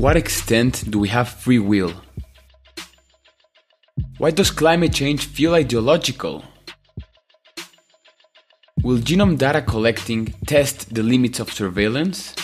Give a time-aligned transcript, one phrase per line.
[0.00, 1.92] what extent do we have free will?
[4.18, 6.44] Why does climate change feel ideological?
[8.82, 12.34] Will genome data collecting test the limits of surveillance?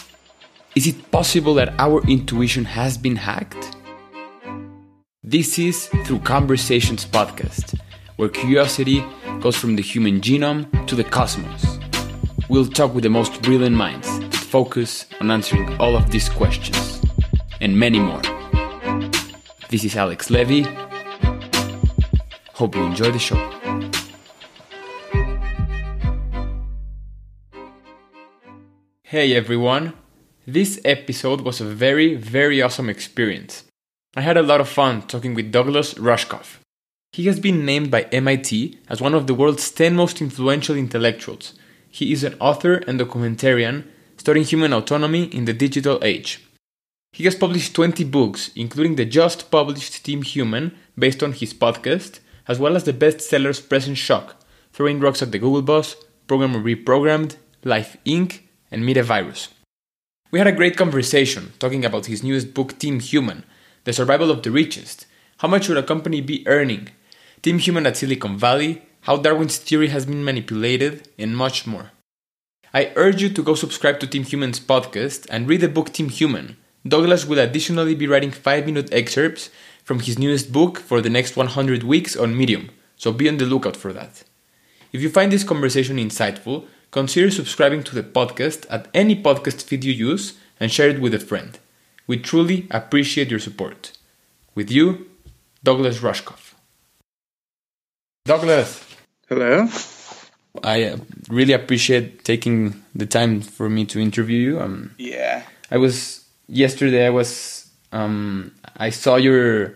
[0.75, 3.77] Is it possible that our intuition has been hacked?
[5.23, 7.79] This is Through Conversations podcast,
[8.17, 9.05] where curiosity
[9.41, 11.79] goes from the human genome to the cosmos.
[12.49, 16.92] We'll talk with the most brilliant minds that focus on answering all of these questions
[17.63, 18.21] and many more.
[19.71, 20.67] This is Alex Levy.
[22.55, 23.39] Hope you enjoy the show.
[29.05, 29.93] Hey everyone!
[30.45, 33.65] This episode was a very, very awesome experience.
[34.17, 36.59] I had a lot of fun talking with Douglas Rushkoff.
[37.13, 41.55] He has been named by MIT as one of the world's 10 most influential intellectuals.
[41.89, 43.85] He is an author and documentarian
[44.17, 46.41] studying human autonomy in the digital age.
[47.15, 52.21] He has published 20 books, including the just published Team Human, based on his podcast,
[52.49, 54.37] as well as the bestsellers Present Shock,
[54.73, 55.95] Throwing Rocks at the Google Bus,
[56.27, 58.41] Programmer Reprogrammed, Life Inc.,
[58.71, 59.51] and Media Virus.
[60.31, 63.45] We had a great conversation talking about his newest book, Team Human,
[63.85, 65.05] The Survival of the Richest,
[65.39, 66.89] how much should a company be earning,
[67.43, 71.91] Team Human at Silicon Valley, how Darwin's theory has been manipulated, and much more.
[72.73, 76.09] I urge you to go subscribe to Team Human's podcast and read the book Team
[76.09, 79.51] Human Douglas will additionally be writing 5 minute excerpts
[79.85, 83.47] from his newest book for the next 100 weeks on Medium, so be on the
[83.47, 84.25] lookout for that.
[84.93, 89.85] If you find this conversation insightful, consider subscribing to the podcast at any podcast feed
[89.85, 91.59] you use and share it with a friend.
[92.07, 93.93] We truly appreciate your support.
[94.55, 95.11] With you,
[95.65, 96.55] Douglas Rushkoff.
[98.25, 98.85] Douglas.
[99.29, 99.69] Hello.
[100.63, 100.97] I uh,
[101.29, 104.61] really appreciate taking the time for me to interview you.
[104.61, 105.45] Um, yeah.
[105.71, 109.75] I was yesterday I was um, I saw your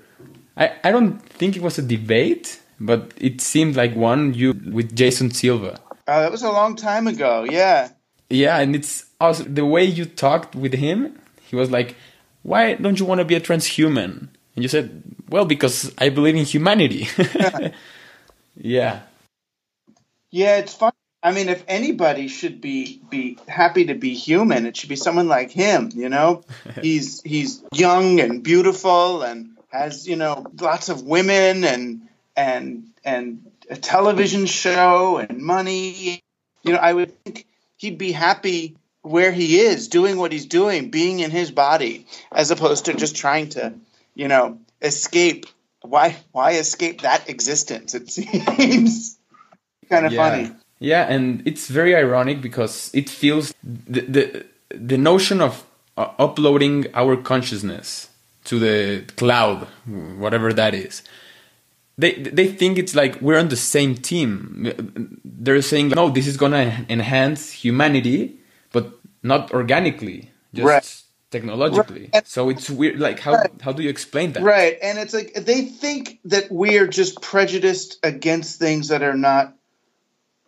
[0.56, 4.97] I, I don't think it was a debate, but it seemed like one you with
[4.97, 5.78] Jason Silva.
[6.06, 7.44] Uh, that was a long time ago.
[7.49, 7.91] Yeah.
[8.31, 11.19] Yeah, and it's also the way you talked with him.
[11.43, 11.94] He was like,
[12.43, 16.34] "Why don't you want to be a transhuman?" And you said, "Well, because I believe
[16.34, 17.06] in humanity."
[18.56, 19.03] yeah.
[20.33, 20.93] Yeah, it's fun
[21.26, 25.26] I mean, if anybody should be be happy to be human, it should be someone
[25.26, 25.91] like him.
[25.92, 26.44] You know,
[26.81, 33.50] he's he's young and beautiful and has you know lots of women and and and
[33.69, 36.22] a television show and money.
[36.62, 37.44] You know, I would think
[37.76, 42.53] he'd be happy where he is, doing what he's doing, being in his body, as
[42.53, 43.75] opposed to just trying to,
[44.15, 45.47] you know, escape.
[45.82, 47.97] Why why escape that existence?
[47.97, 49.19] It seems
[49.88, 50.31] kind of yeah.
[50.31, 50.56] funny.
[50.78, 55.64] Yeah, and it's very ironic because it feels the the, the notion of
[55.97, 58.10] uh, uploading our consciousness
[58.44, 61.03] to the cloud, whatever that is.
[61.98, 65.19] They they think it's like we're on the same team.
[65.25, 68.38] They're saying no, this is gonna enhance humanity,
[68.72, 68.92] but
[69.22, 71.03] not organically, just right.
[71.31, 72.10] technologically.
[72.12, 72.28] Right.
[72.28, 73.00] So it's weird.
[73.00, 73.50] Like how right.
[73.62, 74.42] how do you explain that?
[74.42, 79.16] Right, and it's like they think that we are just prejudiced against things that are
[79.16, 79.56] not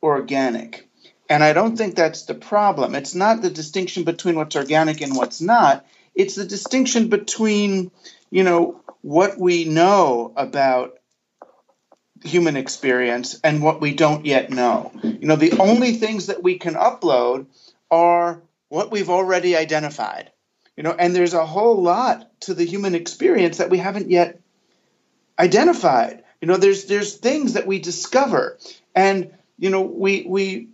[0.02, 0.88] organic.
[1.28, 2.94] And I don't think that's the problem.
[2.94, 5.86] It's not the distinction between what's organic and what's not.
[6.14, 7.90] It's the distinction between,
[8.30, 10.98] you know, what we know about
[12.24, 14.90] human experience and what we don't yet know.
[15.02, 17.46] You know, the only things that we can upload
[17.90, 20.32] are what we've already identified.
[20.76, 24.40] You know, and there's a whole lot to the human experience that we haven't yet
[25.38, 26.22] identified.
[26.40, 28.58] You know, there's there's things that we discover.
[28.94, 30.68] And you know, we we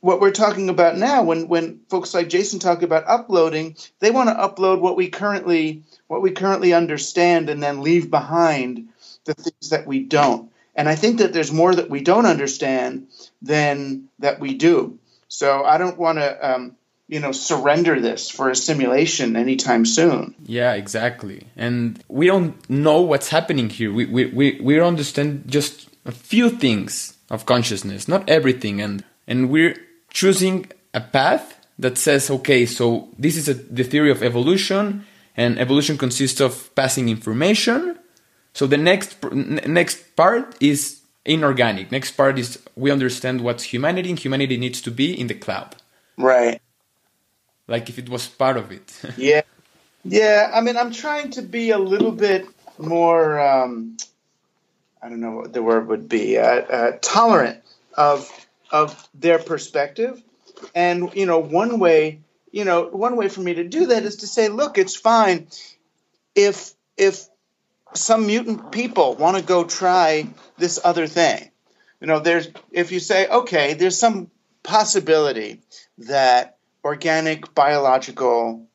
[0.00, 4.28] what we're talking about now when when folks like Jason talk about uploading, they want
[4.30, 8.88] to upload what we currently what we currently understand and then leave behind
[9.24, 10.50] the things that we don't.
[10.74, 13.08] And I think that there's more that we don't understand
[13.42, 14.98] than that we do.
[15.28, 16.76] So I don't want to um,
[17.10, 23.00] you know surrender this for a simulation anytime soon yeah exactly and we don't know
[23.00, 28.28] what's happening here we we we, we understand just a few things of consciousness, not
[28.28, 28.80] everything.
[28.80, 29.76] And, and we're
[30.10, 35.06] choosing a path that says, okay, so this is a, the theory of evolution,
[35.36, 37.98] and evolution consists of passing information.
[38.52, 41.92] So the next next part is inorganic.
[41.92, 45.76] Next part is we understand what's humanity, and humanity needs to be in the cloud.
[46.18, 46.60] Right.
[47.68, 48.92] Like if it was part of it.
[49.16, 49.42] yeah.
[50.04, 50.50] Yeah.
[50.52, 52.46] I mean, I'm trying to be a little bit
[52.78, 53.40] more.
[53.40, 53.96] Um,
[55.02, 57.62] I don't know what the word would be, uh, uh, tolerant
[57.96, 58.30] of
[58.70, 60.22] of their perspective.
[60.74, 62.20] And you know, one way,
[62.52, 65.48] you know, one way for me to do that is to say, look, it's fine.
[66.34, 67.26] if if
[67.94, 71.50] some mutant people want to go try this other thing,
[72.00, 74.30] you know, there's if you say, okay, there's some
[74.62, 75.62] possibility
[75.98, 78.66] that organic biological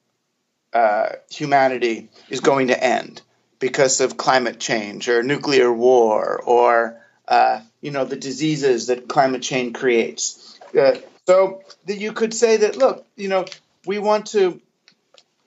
[0.74, 3.22] uh, humanity is going to end
[3.66, 9.42] because of climate change or nuclear war or uh, you know the diseases that climate
[9.42, 10.60] change creates.
[10.80, 13.44] Uh, so that you could say that look, you know,
[13.88, 14.62] we want to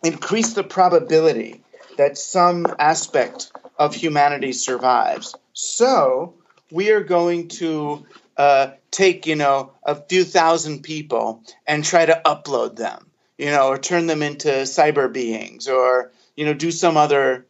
[0.02, 1.62] increase the probability
[1.96, 5.36] that some aspect of humanity survives.
[5.52, 6.34] So
[6.72, 8.04] we are going to
[8.36, 13.06] uh, take, you know, a few thousand people and try to upload them,
[13.36, 17.46] you know, or turn them into cyber beings, or you know, do some other,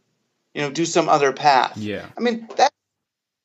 [0.55, 1.77] you know, do some other path.
[1.77, 2.06] Yeah.
[2.17, 2.73] I mean that,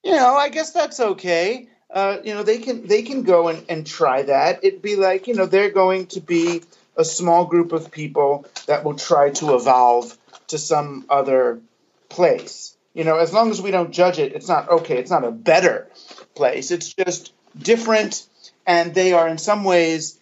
[0.03, 1.67] you know, I guess that's okay.
[1.89, 4.63] Uh, you know, they can they can go and, and try that.
[4.63, 6.63] It'd be like, you know, they're going to be
[6.97, 10.17] a small group of people that will try to evolve
[10.47, 11.61] to some other
[12.09, 12.75] place.
[12.93, 14.97] You know, as long as we don't judge it, it's not okay.
[14.97, 15.87] It's not a better
[16.35, 16.71] place.
[16.71, 18.27] It's just different,
[18.65, 20.19] and they are in some ways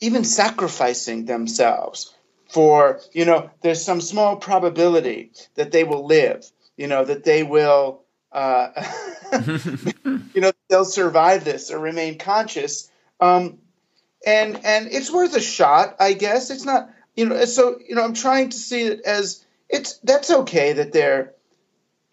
[0.00, 2.11] even sacrificing themselves
[2.52, 6.44] for, you know, there's some small probability that they will live,
[6.76, 8.68] you know, that they will, uh,
[10.34, 12.90] you know, they'll survive this or remain conscious.
[13.20, 13.58] Um,
[14.26, 16.50] and and it's worth a shot, I guess.
[16.50, 20.30] It's not, you know, so you know, I'm trying to see it as it's that's
[20.30, 21.32] okay that they're,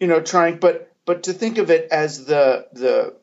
[0.00, 3.14] you know, trying, but but to think of it as the the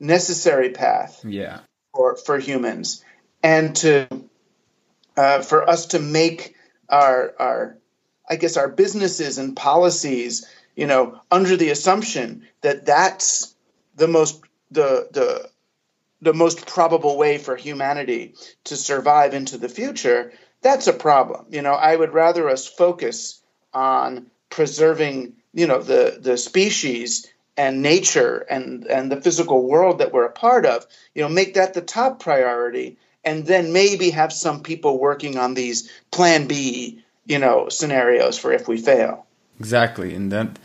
[0.00, 1.60] necessary path Yeah.
[1.94, 3.04] for for humans,
[3.42, 4.08] and to
[5.18, 6.54] uh, for us to make
[6.88, 7.78] our our
[8.30, 13.54] I guess our businesses and policies, you know, under the assumption that that's
[13.96, 15.50] the most the the
[16.22, 18.34] the most probable way for humanity
[18.64, 20.32] to survive into the future,
[20.62, 21.46] that's a problem.
[21.50, 23.40] You know, I would rather us focus
[23.74, 27.26] on preserving, you know, the the species
[27.56, 30.86] and nature and and the physical world that we're a part of.
[31.12, 35.54] You know, make that the top priority, and then maybe have some people working on
[35.54, 39.26] these Plan B, you know, scenarios for if we fail.
[39.58, 40.56] Exactly, and then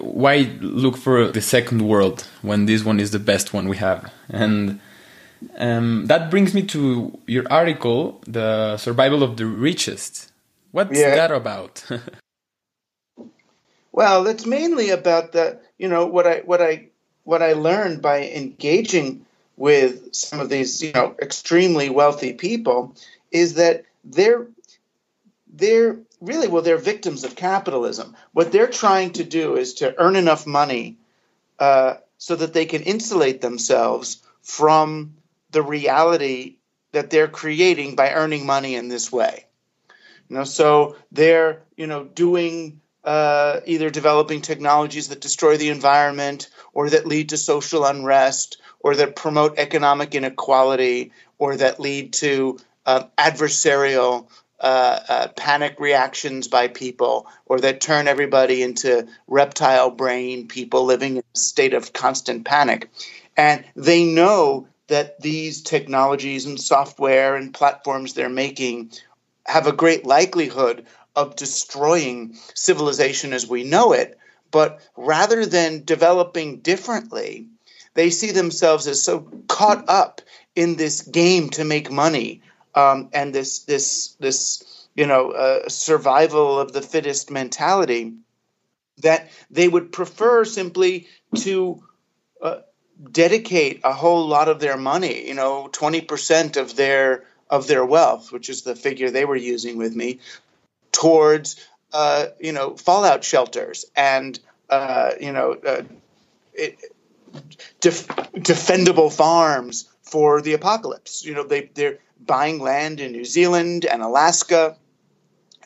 [0.00, 4.12] why look for the second world when this one is the best one we have?
[4.28, 4.80] And
[5.56, 10.30] um, that brings me to your article, "The Survival of the Richest."
[10.72, 11.14] What's Yeah.
[11.14, 11.84] that about?
[13.94, 16.88] Well, it's mainly about the you know what I what I
[17.24, 19.26] what I learned by engaging
[19.56, 22.96] with some of these you know extremely wealthy people
[23.30, 24.46] is that they're
[25.52, 28.16] they're really well they're victims of capitalism.
[28.32, 30.96] What they're trying to do is to earn enough money
[31.58, 35.14] uh, so that they can insulate themselves from
[35.50, 36.56] the reality
[36.92, 39.46] that they're creating by earning money in this way.
[40.28, 46.48] You know, so they're you know doing uh, either developing technologies that destroy the environment
[46.72, 52.58] or that lead to social unrest or that promote economic inequality or that lead to
[52.86, 54.28] uh, adversarial
[54.60, 61.16] uh, uh, panic reactions by people or that turn everybody into reptile brain people living
[61.16, 62.88] in a state of constant panic.
[63.36, 68.92] And they know that these technologies and software and platforms they're making
[69.44, 70.86] have a great likelihood
[71.16, 74.18] of destroying civilization as we know it.
[74.50, 77.48] But rather than developing differently,
[77.94, 80.20] they see themselves as so caught up
[80.54, 82.42] in this game to make money
[82.74, 88.14] um, and this this this you know uh, survival of the fittest mentality
[88.98, 91.82] that they would prefer simply to
[92.40, 92.58] uh,
[93.10, 97.84] dedicate a whole lot of their money, you know, twenty percent of their of their
[97.84, 100.20] wealth, which is the figure they were using with me,
[100.92, 104.38] towards uh, you know fallout shelters and
[104.70, 105.82] uh, you know uh,
[106.54, 106.78] it,
[107.80, 111.24] def- defendable farms for the apocalypse.
[111.24, 114.76] You know they they're buying land in New Zealand and Alaska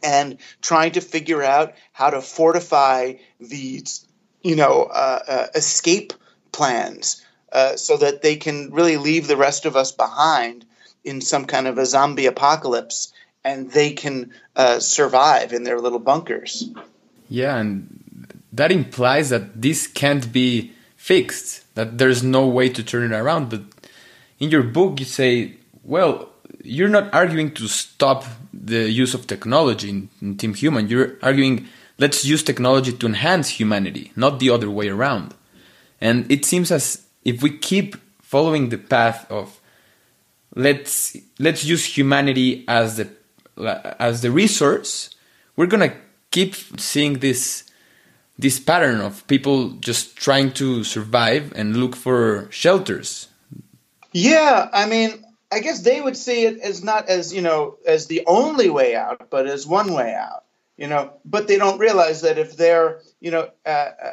[0.02, 4.06] and trying to figure out how to fortify these
[4.42, 6.12] you know uh, uh, escape
[6.52, 10.64] plans uh, so that they can really leave the rest of us behind
[11.04, 13.12] in some kind of a zombie apocalypse
[13.44, 16.68] and they can uh, survive in their little bunkers.
[17.28, 20.72] yeah, and that implies that this can't be
[21.06, 21.62] fixed.
[21.76, 23.50] That there's no way to turn it around.
[23.50, 23.62] But
[24.40, 25.52] in your book, you say,
[25.84, 26.30] well,
[26.62, 30.88] you're not arguing to stop the use of technology in, in Team Human.
[30.88, 35.34] You're arguing let's use technology to enhance humanity, not the other way around.
[36.00, 39.60] And it seems as if we keep following the path of
[40.54, 43.08] let's let's use humanity as the
[43.98, 45.10] as the resource,
[45.56, 45.94] we're gonna
[46.30, 47.65] keep seeing this
[48.38, 53.28] this pattern of people just trying to survive and look for shelters.
[54.12, 58.06] Yeah, I mean, I guess they would see it as not as you know as
[58.06, 60.44] the only way out, but as one way out.
[60.76, 64.12] You know, but they don't realize that if they're you know uh, uh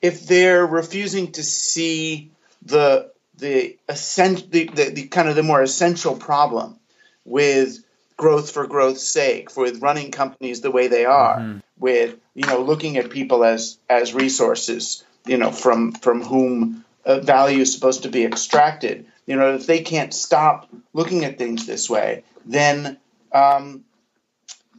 [0.00, 2.30] if they're refusing to see
[2.62, 6.78] the the, the, the, the kind of the more essential problem
[7.24, 7.78] with
[8.16, 11.58] growth for growth's sake, with running companies the way they are, mm-hmm.
[11.78, 17.20] With you know looking at people as as resources, you know from from whom uh,
[17.20, 19.06] value is supposed to be extracted.
[19.26, 22.98] You know if they can't stop looking at things this way, then
[23.32, 23.84] um,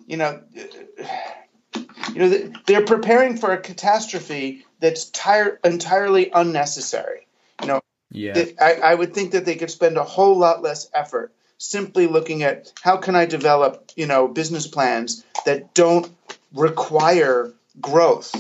[0.08, 0.42] you know
[2.14, 7.28] you know they're preparing for a catastrophe that's tire- entirely unnecessary.
[7.62, 8.46] You know, yeah.
[8.60, 12.42] I, I would think that they could spend a whole lot less effort simply looking
[12.42, 16.10] at how can I develop, you know, business plans that don't
[16.54, 18.36] require growth.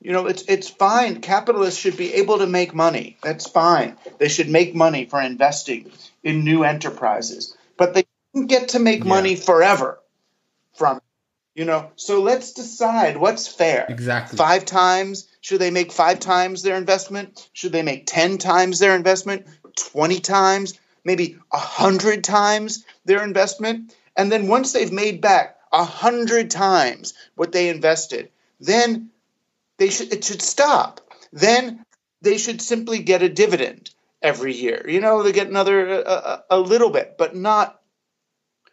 [0.00, 1.20] You know, it's it's fine.
[1.20, 3.16] Capitalists should be able to make money.
[3.22, 3.96] That's fine.
[4.18, 5.92] They should make money for investing
[6.24, 8.04] in new enterprises, but they
[8.46, 9.08] get to make yeah.
[9.08, 10.00] money forever
[10.74, 11.02] from it.
[11.54, 13.86] You know, so let's decide what's fair.
[13.88, 14.38] Exactly.
[14.38, 15.28] Five times.
[15.42, 17.48] Should they make five times their investment?
[17.52, 19.46] Should they make 10 times their investment?
[19.76, 20.78] 20 times?
[21.04, 23.94] Maybe a 100 times their investment?
[24.16, 29.10] And then once they've made back 100 times what they invested, then
[29.78, 31.00] they should it should stop.
[31.32, 31.84] Then
[32.20, 34.84] they should simply get a dividend every year.
[34.88, 37.80] You know, they get another a, a little bit, but not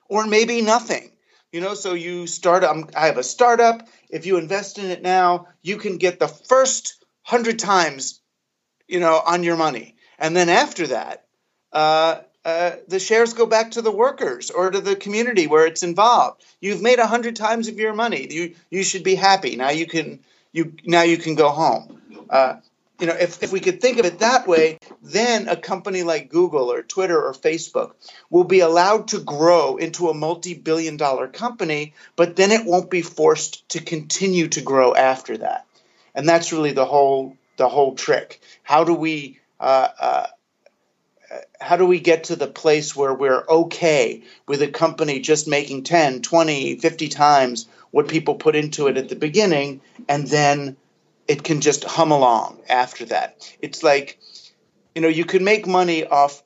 [0.08, 1.12] or maybe nothing
[1.51, 2.63] you know, so you start.
[2.63, 3.88] Um, I have a startup.
[4.10, 8.22] If you invest in it now, you can get the first hundred times,
[8.88, 11.25] you know, on your money, and then after that,
[11.72, 15.84] uh, uh, the shares go back to the workers or to the community where it's
[15.84, 16.44] involved.
[16.60, 18.27] You've made a hundred times of your money.
[18.29, 19.56] You you should be happy.
[19.56, 20.20] Now you can
[20.51, 22.01] you now you can go home.
[22.29, 22.56] Uh,
[23.00, 26.29] you know, if, if we could think of it that way, then a company like
[26.29, 27.94] Google or Twitter or Facebook
[28.29, 32.89] will be allowed to grow into a multi billion dollar company, but then it won't
[32.89, 35.65] be forced to continue to grow after that.
[36.13, 38.41] And that's really the whole the whole trick.
[38.63, 40.27] How do we uh, uh,
[41.59, 45.83] how do we get to the place where we're okay with a company just making
[45.83, 50.77] 10, 20, 50 times what people put into it at the beginning and then
[51.27, 53.55] it can just hum along after that.
[53.61, 54.19] It's like,
[54.95, 56.41] you know, you can make money off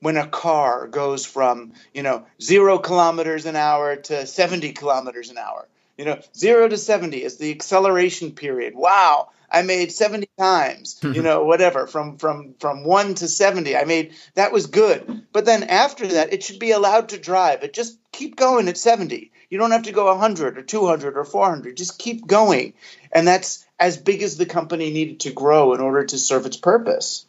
[0.00, 5.38] when a car goes from, you know, zero kilometers an hour to 70 kilometers an
[5.38, 5.66] hour.
[5.96, 8.74] You know, zero to 70 is the acceleration period.
[8.76, 9.30] Wow.
[9.50, 13.76] I made 70 times, you know, whatever, from from from 1 to 70.
[13.76, 15.26] I made that was good.
[15.32, 17.62] But then after that, it should be allowed to drive.
[17.62, 19.30] It just keep going at 70.
[19.50, 21.76] You don't have to go 100 or 200 or 400.
[21.76, 22.74] Just keep going.
[23.12, 26.56] And that's as big as the company needed to grow in order to serve its
[26.56, 27.24] purpose.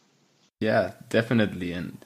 [0.58, 1.72] Yeah, definitely.
[1.72, 2.04] And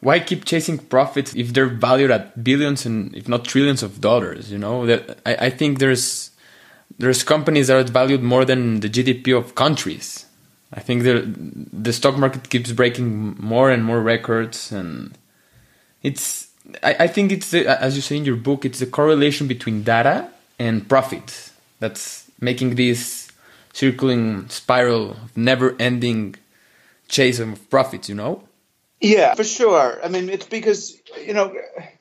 [0.00, 4.52] why keep chasing profits if they're valued at billions and if not trillions of dollars?
[4.52, 6.30] You know, that I, I think there's
[6.98, 10.26] there's companies that are valued more than the GDP of countries.
[10.72, 11.32] I think the
[11.72, 15.16] the stock market keeps breaking more and more records, and
[16.02, 16.48] it's.
[16.82, 19.82] I, I think it's the, as you say in your book, it's the correlation between
[19.82, 23.30] data and profit that's making this
[23.74, 26.36] circling spiral of never ending
[27.08, 28.42] chase of profits, you know?
[29.00, 30.00] Yeah, for sure.
[30.02, 31.92] I mean, it's because, you know, I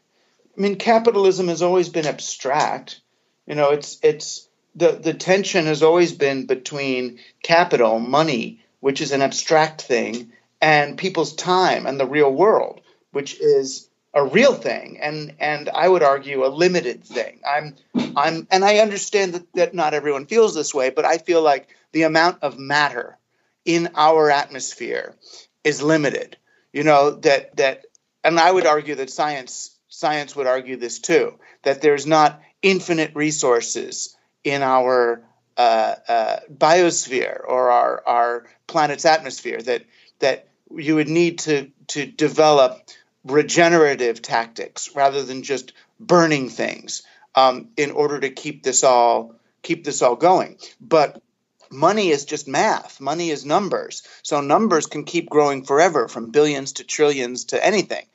[0.56, 3.02] mean, capitalism has always been abstract.
[3.48, 9.12] You know, it's, it's, the, the tension has always been between capital, money, which is
[9.12, 15.00] an abstract thing, and people's time and the real world, which is a real thing
[15.02, 17.40] and and I would argue a limited thing.
[17.48, 17.76] I'm
[18.16, 21.68] I'm and I understand that, that not everyone feels this way, but I feel like
[21.94, 23.18] the amount of matter
[23.66, 25.16] in our atmosphere
[25.64, 26.38] is limited.
[26.72, 27.86] You know, that that
[28.24, 33.16] and I would argue that science science would argue this too, that there's not infinite
[33.16, 35.24] resources in our
[35.58, 39.84] uh, uh, biosphere or our, our planet's atmosphere that
[40.20, 42.90] that you would need to to develop
[43.24, 47.04] regenerative tactics rather than just burning things
[47.36, 50.58] um, in order to keep this all keep this all going.
[50.82, 51.22] But
[51.72, 53.00] money is just math.
[53.00, 54.04] Money is numbers.
[54.24, 58.06] So numbers can keep growing forever from billions to trillions to anything.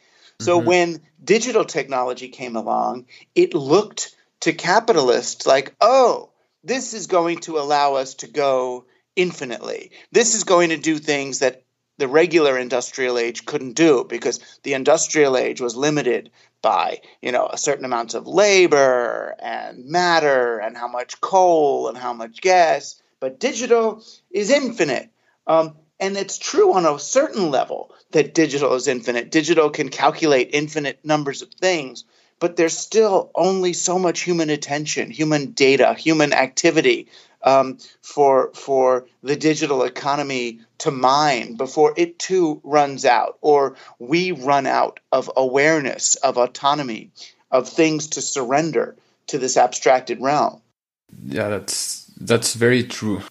[0.41, 0.69] So mm-hmm.
[0.69, 6.31] when digital technology came along, it looked to capitalists like, oh,
[6.65, 9.93] this is going to allow us to go infinitely.
[10.13, 11.63] This is going to do things that
[11.99, 16.31] the regular industrial age couldn't do because the industrial age was limited
[16.63, 21.99] by you know a certain amount of labor and matter and how much coal and
[21.99, 23.03] how much gas.
[23.21, 25.11] But digital is infinite.
[25.47, 29.33] Um, and it's true on a certain level that digital is infinite.
[29.33, 32.05] Digital can calculate infinite numbers of things
[32.41, 37.09] but there's still only so much human attention human data human activity
[37.43, 44.33] um, for for the digital economy to mine before it too runs out, or we
[44.33, 47.11] run out of awareness, of autonomy,
[47.51, 48.97] of things to surrender
[49.29, 50.61] to this abstracted realm.
[51.25, 53.23] Yeah, that's that's very true.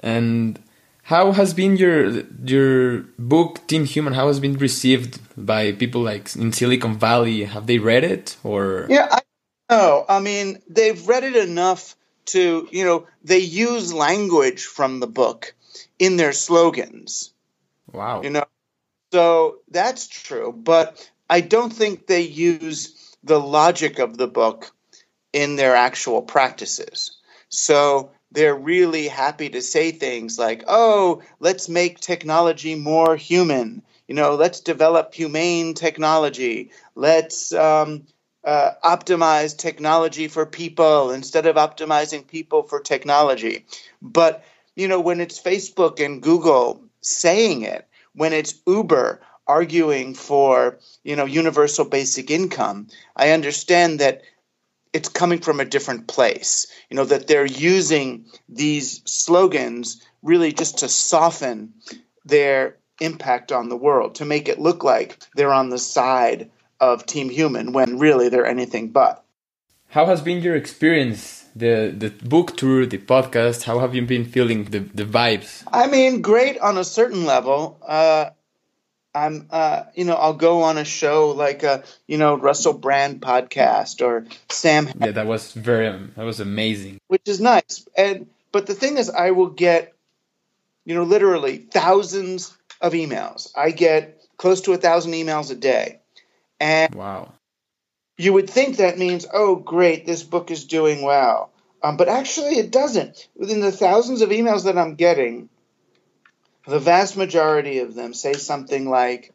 [0.00, 0.58] And
[1.02, 4.12] how has been your your book Team Human?
[4.12, 7.44] How has been received by people like in Silicon Valley?
[7.44, 8.86] Have they read it or?
[8.88, 9.20] Yeah, I
[9.68, 10.04] know.
[10.08, 15.54] I mean, they've read it enough to you know they use language from the book
[15.98, 17.32] in their slogans.
[17.92, 18.22] Wow.
[18.22, 18.44] You know,
[19.12, 24.70] so that's true, but I don't think they use the logic of the book
[25.32, 27.18] in their actual practices.
[27.48, 34.14] So they're really happy to say things like, "Oh, let's make technology more human." You
[34.14, 36.70] know, let's develop humane technology.
[36.94, 38.06] Let's um,
[38.44, 43.66] uh, optimize technology for people instead of optimizing people for technology.
[44.00, 50.78] But you know, when it's Facebook and Google saying it, when it's Uber arguing for
[51.04, 54.22] you know universal basic income, I understand that
[54.92, 56.66] it's coming from a different place.
[56.90, 61.74] You know that they're using these slogans really just to soften
[62.24, 67.06] their impact on the world, to make it look like they're on the side of
[67.06, 69.24] Team Human when really they're anything but.
[69.88, 71.44] How has been your experience?
[71.54, 73.64] The the book tour, the podcast.
[73.64, 75.64] How have you been feeling the the vibes?
[75.70, 77.78] I mean, great on a certain level.
[77.86, 78.30] Uh,
[79.14, 83.20] I'm, uh, you know, I'll go on a show like a, you know, Russell Brand
[83.20, 84.88] podcast or Sam.
[85.00, 86.98] Yeah, that was very, um, that was amazing.
[87.08, 89.94] Which is nice, and but the thing is, I will get,
[90.84, 93.50] you know, literally thousands of emails.
[93.56, 96.00] I get close to a thousand emails a day,
[96.58, 97.32] and wow.
[98.18, 101.50] You would think that means, oh, great, this book is doing well.
[101.82, 103.28] Um, but actually, it doesn't.
[103.34, 105.48] Within the thousands of emails that I'm getting,
[106.66, 109.32] the vast majority of them say something like,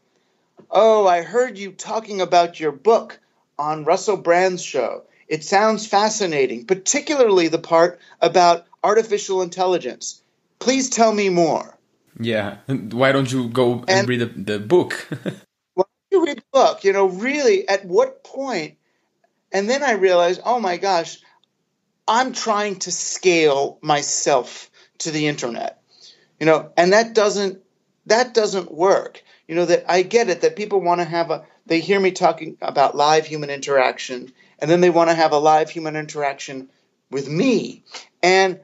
[0.71, 3.19] Oh, I heard you talking about your book
[3.59, 5.03] on Russell Brand's show.
[5.27, 10.21] It sounds fascinating, particularly the part about artificial intelligence.
[10.59, 11.77] Please tell me more.
[12.19, 12.57] Yeah.
[12.67, 15.07] Why don't you go and, and read the, the book?
[15.73, 18.77] Why don't you read the book, you know, really, at what point?
[19.51, 21.19] And then I realized, oh my gosh,
[22.07, 25.76] I'm trying to scale myself to the internet,
[26.39, 27.62] you know, and that doesn't
[28.06, 29.23] that doesn't work.
[29.47, 32.12] You know that I get it that people want to have a they hear me
[32.12, 36.69] talking about live human interaction, and then they want to have a live human interaction
[37.10, 37.84] with me,
[38.21, 38.60] and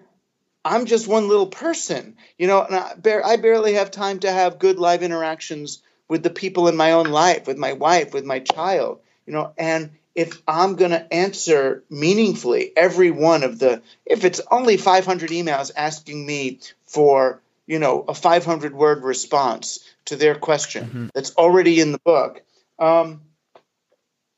[0.66, 4.32] I'm just one little person, you know, and I, bar- I barely have time to
[4.32, 8.24] have good live interactions with the people in my own life, with my wife, with
[8.24, 13.82] my child, you know, and if I'm going to answer meaningfully every one of the,
[14.06, 20.16] if it's only 500 emails asking me for, you know, a 500 word response to
[20.16, 21.08] their question mm-hmm.
[21.14, 22.42] that's already in the book,
[22.80, 23.22] um,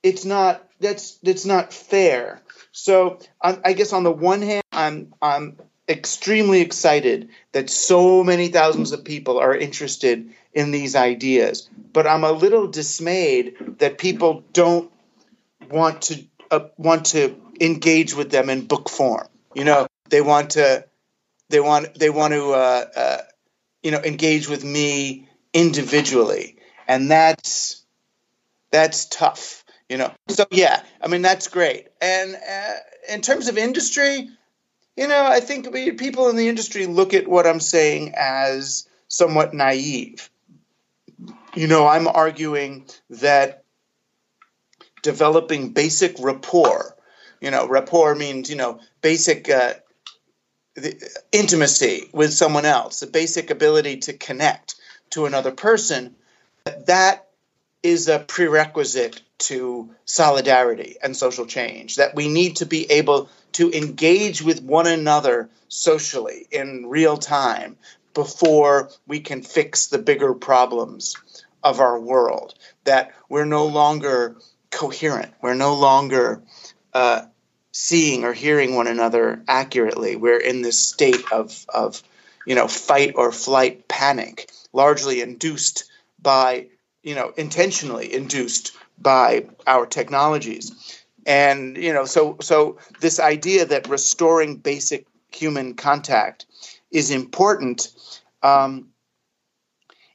[0.03, 2.41] it's not, that's, that's not fair.
[2.71, 5.57] So I, I guess on the one hand, I'm, I'm
[5.87, 11.69] extremely excited that so many thousands of people are interested in these ideas.
[11.93, 14.91] But I'm a little dismayed that people don't
[15.69, 19.27] want to uh, want to engage with them in book form.
[19.53, 20.85] You know, they want to
[21.49, 23.17] they want they want to uh, uh,
[23.83, 27.85] you know engage with me individually, and that's
[28.71, 29.63] that's tough.
[29.89, 31.87] You know, so yeah, I mean that's great.
[32.01, 32.73] And uh,
[33.09, 34.29] in terms of industry,
[34.95, 39.53] you know, I think people in the industry look at what I'm saying as somewhat
[39.53, 40.29] naive.
[41.53, 43.63] You know, I'm arguing that
[45.01, 46.95] developing basic rapport,
[47.39, 49.75] you know, rapport means, you know, basic uh,
[51.31, 54.75] intimacy with someone else, the basic ability to connect
[55.11, 56.15] to another person,
[56.87, 57.27] that
[57.83, 61.97] is a prerequisite to solidarity and social change.
[61.97, 67.77] That we need to be able to engage with one another socially in real time
[68.13, 71.15] before we can fix the bigger problems
[71.63, 72.55] of our world.
[72.85, 74.35] That we're no longer
[74.71, 75.33] coherent.
[75.41, 76.41] We're no longer
[76.93, 77.25] uh,
[77.77, 80.15] seeing or hearing one another accurately.
[80.15, 82.01] We're in this state of, of
[82.45, 85.83] you know, fight or flight panic, largely induced
[86.21, 86.67] by,
[87.03, 91.03] you know, intentionally induced by our technologies.
[91.25, 96.45] And, you know, so so this idea that restoring basic human contact
[96.91, 97.89] is important.
[98.41, 98.87] Um,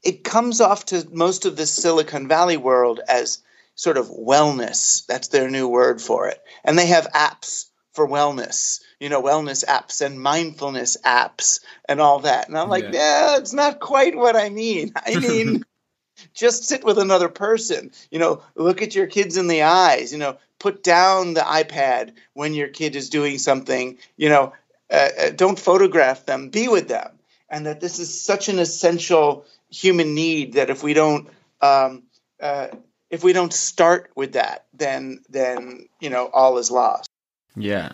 [0.02, 3.42] it comes off to most of the Silicon Valley world as
[3.80, 5.06] sort of wellness.
[5.06, 6.38] That's their new word for it.
[6.64, 7.64] And they have apps
[7.94, 12.46] for wellness, you know, wellness apps and mindfulness apps and all that.
[12.46, 14.92] And I'm like, yeah, yeah it's not quite what I mean.
[15.06, 15.64] I mean,
[16.34, 20.18] just sit with another person, you know, look at your kids in the eyes, you
[20.18, 24.52] know, put down the iPad when your kid is doing something, you know,
[24.90, 27.12] uh, uh don't photograph them, be with them.
[27.48, 31.28] And that this is such an essential human need that if we don't,
[31.62, 32.02] um,
[32.40, 32.68] uh,
[33.10, 37.10] if we don't start with that, then then you know all is lost.
[37.56, 37.92] Yeah.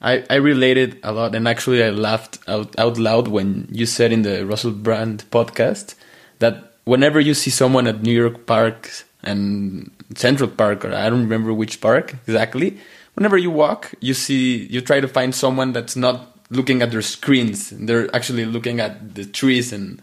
[0.00, 4.12] I, I related a lot and actually I laughed out, out loud when you said
[4.12, 5.94] in the Russell Brand podcast
[6.40, 8.90] that whenever you see someone at New York Park
[9.22, 12.78] and Central Park or I don't remember which park exactly,
[13.14, 17.02] whenever you walk, you see you try to find someone that's not looking at their
[17.02, 17.70] screens.
[17.70, 20.02] They're actually looking at the trees and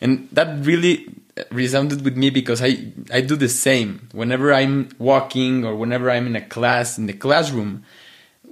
[0.00, 1.06] and that really
[1.50, 6.26] resounded with me because I I do the same whenever I'm walking or whenever I'm
[6.26, 7.84] in a class in the classroom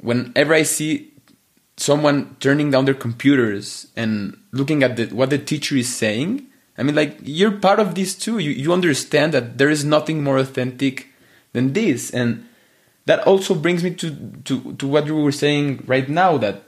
[0.00, 1.12] whenever I see
[1.76, 6.46] someone turning down their computers and looking at the, what the teacher is saying,
[6.78, 8.38] I mean, like you're part of this too.
[8.38, 11.08] You you understand that there is nothing more authentic
[11.52, 12.46] than this, and
[13.06, 16.36] that also brings me to to to what you were saying right now.
[16.36, 16.64] That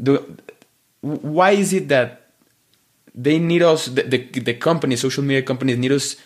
[0.00, 0.18] the
[1.00, 2.21] why is it that
[3.14, 6.16] they need us the the, the companies, social media companies, need us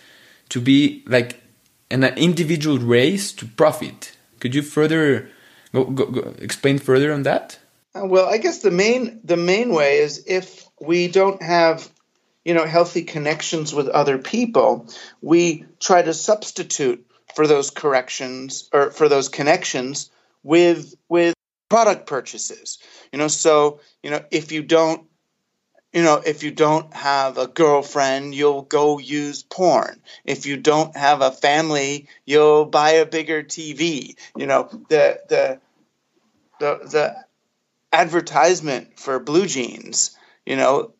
[0.51, 1.41] to be like
[1.91, 4.17] an individual race to profit?
[4.41, 5.29] Could you further
[5.77, 7.59] Go, go, go, explain further on that.
[7.95, 11.87] Uh, well, I guess the main the main way is if we don't have
[12.47, 14.89] you know healthy connections with other people,
[15.21, 20.11] we try to substitute for those corrections or for those connections
[20.43, 21.35] with with
[21.69, 22.79] product purchases.
[23.13, 25.07] You know, so you know if you don't
[25.97, 30.03] you know, if you don't have a girlfriend, you'll go use porn.
[30.27, 34.15] If you don't have a family, you'll buy a bigger TV.
[34.37, 35.61] You know, the the
[36.61, 37.17] the the
[37.95, 40.93] advertisement for blue jeans, you know,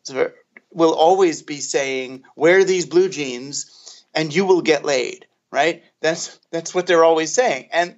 [0.71, 5.83] will always be saying wear these blue jeans and you will get laid, right?
[6.01, 7.69] That's that's what they're always saying.
[7.71, 7.97] And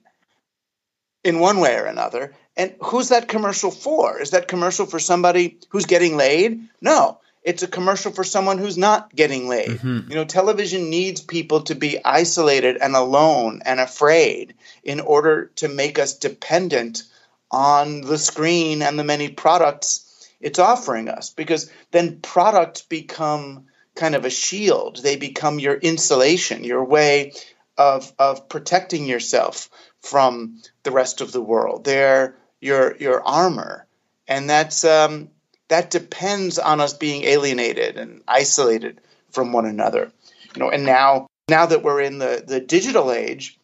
[1.24, 2.34] in one way or another.
[2.60, 4.20] And who's that commercial for?
[4.20, 6.68] Is that commercial for somebody who's getting laid?
[6.82, 7.20] No.
[7.42, 9.70] It's a commercial for someone who's not getting laid.
[9.70, 10.12] Mm-hmm.
[10.12, 15.70] You know, television needs people to be isolated and alone and afraid in order to
[15.70, 17.04] make us dependent
[17.50, 20.06] on the screen and the many products
[20.42, 26.64] it's offering us because then products become kind of a shield they become your insulation
[26.64, 27.34] your way
[27.78, 29.70] of of protecting yourself
[30.02, 33.86] from the rest of the world they're your your armor.
[34.28, 35.30] And that's um,
[35.70, 40.12] that depends on us being alienated and isolated from one another.
[40.56, 43.58] You know and now now that we're in the the digital age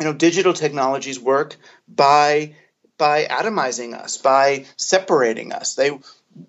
[0.00, 1.56] you know digital technologies work
[1.88, 2.54] by
[2.98, 5.74] by atomizing us, by separating us.
[5.74, 5.98] They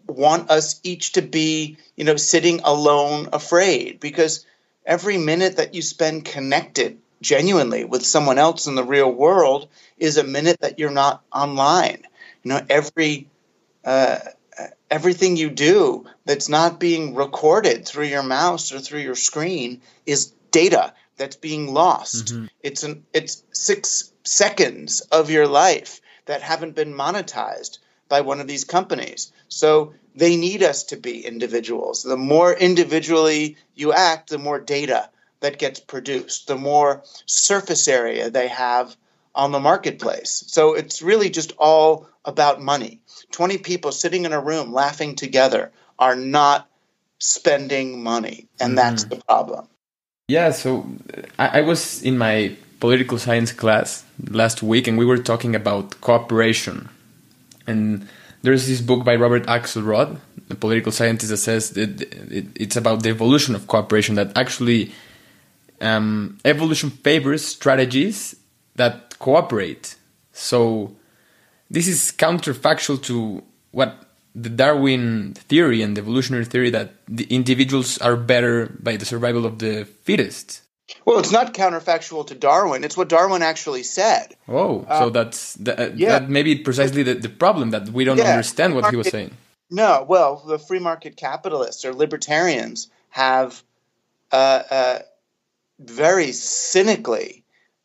[0.08, 4.46] want us each to be, you know, sitting alone, afraid, because
[4.86, 10.18] every minute that you spend connected genuinely with someone else in the real world is
[10.18, 12.04] a minute that you're not online.
[12.44, 13.30] You know, every
[13.84, 14.20] uh,
[14.90, 20.34] everything you do that's not being recorded through your mouse or through your screen is
[20.52, 22.28] data that's being lost.
[22.28, 22.46] Mm-hmm.
[22.62, 28.48] It's an it's six seconds of your life that haven't been monetized by one of
[28.48, 29.32] these companies.
[29.48, 32.04] So they need us to be individuals.
[32.04, 38.30] The more individually you act, the more data that gets produced, the more surface area
[38.30, 38.96] they have
[39.36, 40.44] on the marketplace.
[40.48, 43.00] So it's really just all about money.
[43.32, 46.68] 20 people sitting in a room laughing together are not
[47.20, 48.76] spending money, and mm-hmm.
[48.76, 49.68] that's the problem.
[50.28, 50.86] Yeah, so
[51.40, 56.00] I, I was in my political science class last week, and we were talking about
[56.02, 56.90] cooperation.
[57.66, 58.08] And
[58.42, 60.20] there's this book by Robert Axelrod,
[60.50, 62.02] a political scientist, that says that
[62.56, 64.16] it's about the evolution of cooperation.
[64.16, 64.92] That actually,
[65.82, 68.36] um, evolution favors strategies
[68.76, 69.96] that cooperate.
[70.32, 70.96] So,
[71.70, 77.98] this is counterfactual to what the Darwin theory and the evolutionary theory that the individuals
[77.98, 80.62] are better by the survival of the fittest.
[81.06, 82.84] Well, it's not counterfactual to Darwin.
[82.84, 84.36] It's what Darwin actually said.
[84.48, 86.20] Oh, uh, so that's that, yeah.
[86.20, 89.32] that maybe precisely the, the problem that we don't yeah, understand what he was saying.
[89.70, 93.62] No, well, the free market capitalists or libertarians have
[94.32, 95.00] uh, uh,
[95.80, 97.44] very cynically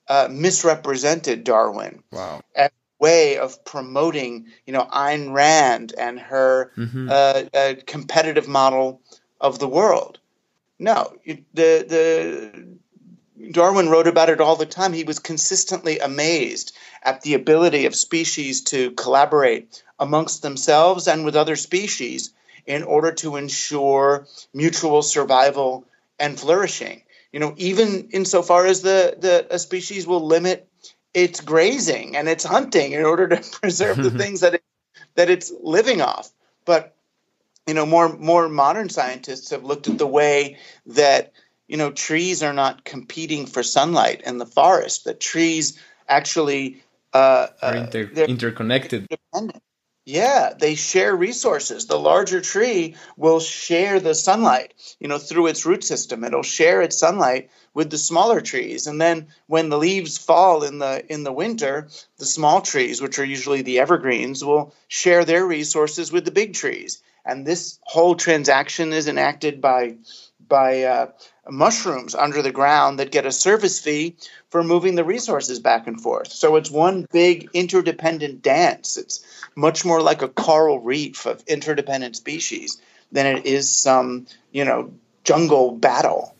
[0.09, 2.03] uh, misrepresented Darwin.
[2.11, 2.43] Wow.
[2.55, 7.11] As a way of promoting, you know, Ayn Rand and her Mhm.
[7.11, 9.01] uh, uh, competitive model
[9.41, 10.19] of the world.
[10.79, 14.93] No, it- the the Darwin wrote about it all the time.
[14.93, 21.37] He was consistently amazed at the ability of species to collaborate amongst themselves and with
[21.37, 22.31] other species
[22.67, 25.85] in order to ensure mutual survival
[26.19, 27.03] and flourishing.
[27.33, 30.69] You know, even insofar as the, the a species will limit
[31.15, 34.63] its grazing and its hunting in order to preserve the things that it,
[35.15, 36.31] that it's living off.
[36.65, 36.95] But
[37.67, 41.33] you know, more more modern scientists have looked at the way that
[41.69, 45.05] you know trees are not competing for sunlight in the forest.
[45.05, 49.07] That trees actually uh, Are uh, inter- they're interconnected.
[49.11, 49.63] independent.
[50.05, 51.87] Yeah, they share resources.
[51.87, 56.25] The larger tree will share the sunlight, you know, through its root system.
[56.25, 58.89] It'll share its sunlight with the smaller trees.
[58.89, 61.89] And then when the leaves fall in the in the winter,
[62.19, 66.55] the small trees, which are usually the evergreens, will share their resources with the big
[66.55, 67.01] trees.
[67.25, 69.99] And this whole transaction is enacted by
[70.53, 71.07] by uh,
[71.49, 74.17] mushrooms under the ground that get a service fee
[74.51, 76.31] for moving the resources back and forth.
[76.31, 78.99] So it's one big interdependent dance.
[78.99, 79.25] It's
[79.57, 82.79] much more like a coral reef of interdependent species
[83.13, 84.93] than it is some, you know,
[85.25, 86.35] jungle battle.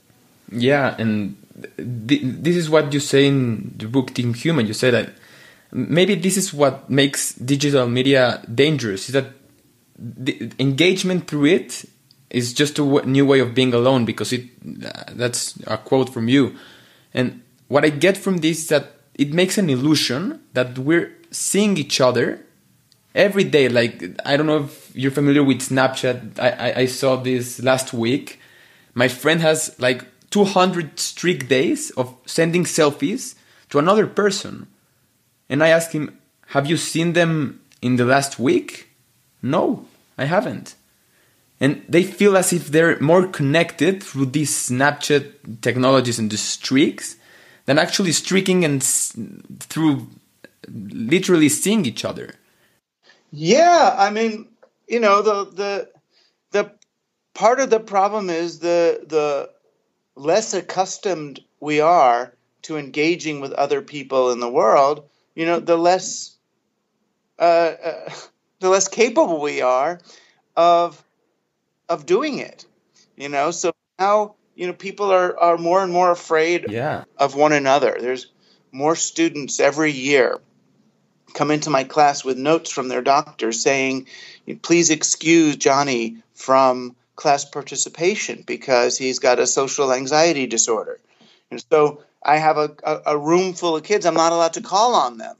[0.51, 1.35] Yeah, and
[2.07, 4.67] th- this is what you say in the book Team Human.
[4.67, 5.15] You say that
[5.73, 9.29] maybe this is what makes digital media dangerous is that
[9.97, 11.85] the engagement through it
[12.33, 14.45] is just a w- new way of being alone because it
[14.85, 16.57] uh, that's a quote from you.
[17.15, 21.77] And what i get from this is that it makes an illusion that we're seeing
[21.77, 22.45] each other
[23.15, 23.69] every day.
[23.69, 26.39] Like i don't know if you're familiar with snapchat.
[26.41, 28.41] I, I, I saw this last week.
[28.95, 33.35] My friend has like 200 streak days of sending selfies
[33.69, 34.67] to another person.
[35.49, 36.19] And I asked him,
[36.49, 38.89] Have you seen them in the last week?
[39.43, 40.75] No, I haven't.
[41.63, 47.15] And they feel as if they're more connected through these Snapchat technologies and the streaks
[47.67, 50.09] than actually streaking and through
[50.69, 52.35] literally seeing each other.
[53.31, 54.49] Yeah, I mean,
[54.89, 55.89] you know, the the
[56.51, 56.73] the
[57.33, 59.51] part of the problem is the the
[60.17, 65.79] less accustomed we are to engaging with other people in the world, you know, the
[65.79, 66.37] less
[67.39, 68.11] uh, uh,
[68.59, 70.01] the less capable we are
[70.57, 71.05] of
[71.93, 72.65] of doing it.
[73.17, 77.05] You know, so now you know people are are more and more afraid Yeah.
[77.19, 77.97] of one another.
[78.01, 78.27] There's
[78.73, 80.41] more students every year
[81.35, 84.07] come into my class with notes from their doctor saying,
[84.63, 90.99] please excuse Johnny from class participation because he's got a social anxiety disorder.
[91.51, 94.07] And so I have a, a, a room full of kids.
[94.07, 95.37] I'm not allowed to call on them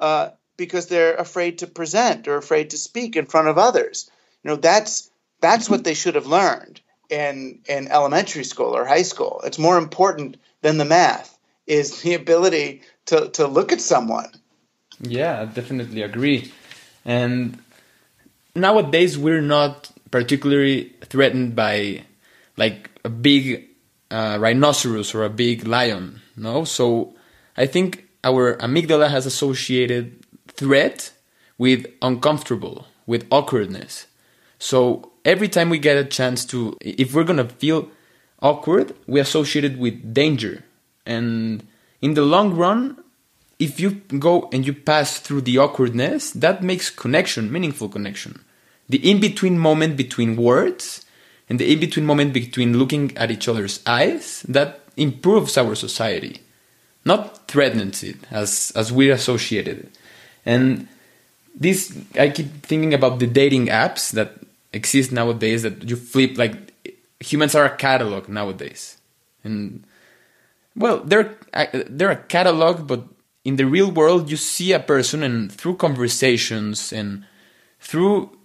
[0.00, 4.10] uh, because they're afraid to present or afraid to speak in front of others.
[4.42, 9.02] You know, that's that's what they should have learned in in elementary school or high
[9.02, 9.40] school.
[9.44, 14.30] It's more important than the math is the ability to, to look at someone.
[15.00, 16.52] Yeah, I definitely agree.
[17.04, 17.58] And
[18.54, 22.04] nowadays we're not particularly threatened by
[22.56, 23.68] like a big
[24.10, 26.64] uh, rhinoceros or a big lion, no?
[26.64, 27.14] So
[27.56, 31.12] I think our amygdala has associated threat
[31.58, 34.06] with uncomfortable, with awkwardness.
[34.58, 37.90] So every time we get a chance to, if we're gonna feel
[38.40, 40.64] awkward, we associate it with danger.
[41.04, 41.66] And
[42.00, 43.02] in the long run,
[43.58, 48.44] if you go and you pass through the awkwardness, that makes connection, meaningful connection.
[48.88, 51.04] The in between moment between words
[51.48, 56.40] and the in between moment between looking at each other's eyes, that improves our society,
[57.04, 59.98] not threatens it as, as we associated it.
[60.44, 60.88] And
[61.54, 64.38] this, I keep thinking about the dating apps that
[64.76, 66.54] exist nowadays that you flip, like
[67.20, 68.98] humans are a catalog nowadays.
[69.42, 69.84] And
[70.76, 71.34] well, they're,
[71.88, 73.04] they're a catalog, but
[73.46, 77.24] in the real world you see a person and through conversations and
[77.78, 78.36] through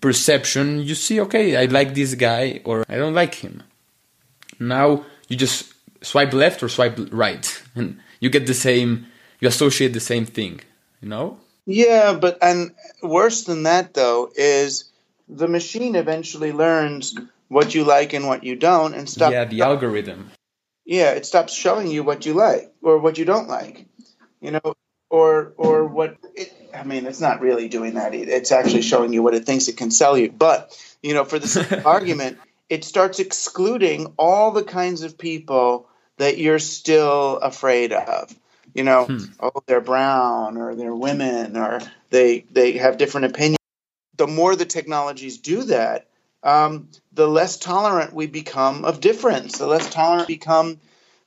[0.00, 3.62] perception you see okay i like this guy or i don't like him
[4.58, 9.06] now you just swipe left or swipe right and you get the same
[9.38, 10.60] you associate the same thing
[11.00, 14.89] you know Yeah, but and worse than that though is
[15.36, 17.14] the machine eventually learns
[17.48, 20.30] what you like and what you don't and stop yeah the algorithm
[20.90, 23.86] yeah, it stops showing you what you like or what you don't like.
[24.40, 24.74] You know,
[25.08, 28.12] or or what it I mean, it's not really doing that.
[28.12, 30.32] It's actually showing you what it thinks it can sell you.
[30.32, 32.38] But you know, for the argument,
[32.68, 38.34] it starts excluding all the kinds of people that you're still afraid of.
[38.74, 39.18] You know, hmm.
[39.38, 43.59] oh, they're brown or they're women or they they have different opinions.
[44.20, 46.06] The more the technologies do that,
[46.42, 49.56] um, the less tolerant we become of difference.
[49.56, 50.78] The less tolerant become,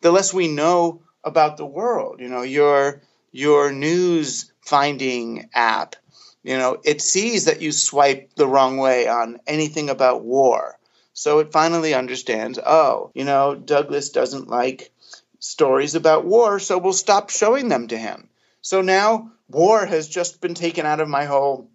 [0.01, 2.19] the less we know about the world.
[2.19, 3.01] You know, your
[3.31, 5.95] your news finding app,
[6.43, 10.77] you know, it sees that you swipe the wrong way on anything about war.
[11.13, 14.91] So it finally understands, oh, you know, Douglas doesn't like
[15.39, 18.29] stories about war, so we'll stop showing them to him.
[18.61, 21.71] So now war has just been taken out of my whole,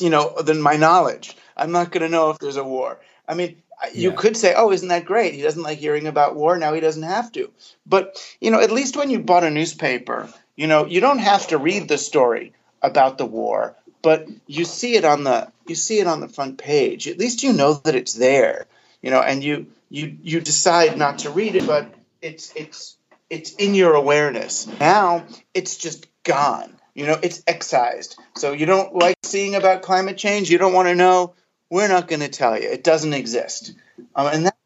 [0.00, 1.36] you know, than my knowledge.
[1.56, 2.98] I'm not going to know if there's a war.
[3.28, 4.16] I mean, you yeah.
[4.16, 5.34] could say, "Oh, isn't that great?
[5.34, 6.56] He doesn't like hearing about war.
[6.56, 7.50] Now he doesn't have to."
[7.86, 11.48] But you know, at least when you bought a newspaper, you know, you don't have
[11.48, 16.00] to read the story about the war, but you see it on the you see
[16.00, 17.08] it on the front page.
[17.08, 18.66] At least you know that it's there.
[19.02, 22.96] You know, and you you you decide not to read it, but it's it's
[23.30, 24.66] it's in your awareness.
[24.78, 26.76] Now it's just gone.
[26.94, 28.18] You know, it's excised.
[28.36, 30.50] So you don't like seeing about climate change.
[30.50, 31.34] You don't want to know.
[31.70, 32.68] We're not going to tell you.
[32.68, 33.72] It doesn't exist.
[34.14, 34.56] Um, and that,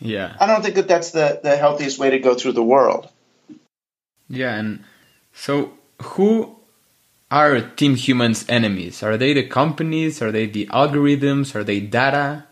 [0.00, 3.10] yeah, I don't think that that's the the healthiest way to go through the world.
[4.28, 4.84] Yeah, and
[5.32, 6.56] so who
[7.30, 9.02] are Team Human's enemies?
[9.02, 10.22] Are they the companies?
[10.22, 11.54] Are they the algorithms?
[11.54, 12.46] Are they data?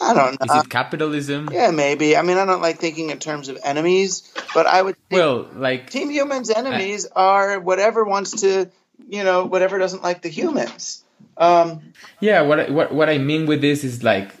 [0.00, 0.54] I don't know.
[0.54, 1.50] Is it capitalism?
[1.52, 2.16] Yeah, maybe.
[2.16, 4.96] I mean, I don't like thinking in terms of enemies, but I would.
[5.10, 8.70] well, like Team Human's enemies I, are whatever wants to,
[9.08, 11.04] you know, whatever doesn't like the humans.
[11.36, 14.34] Um, yeah, what what what I mean with this is like,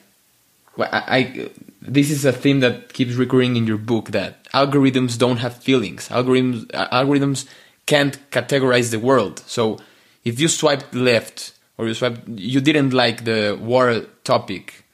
[0.78, 1.50] I, I
[1.82, 6.08] this is a theme that keeps recurring in your book that algorithms don't have feelings.
[6.08, 7.46] Algorithms algorithms
[7.86, 9.40] can't categorize the world.
[9.46, 9.78] So
[10.24, 14.84] if you swiped left or you swiped, you didn't like the war topic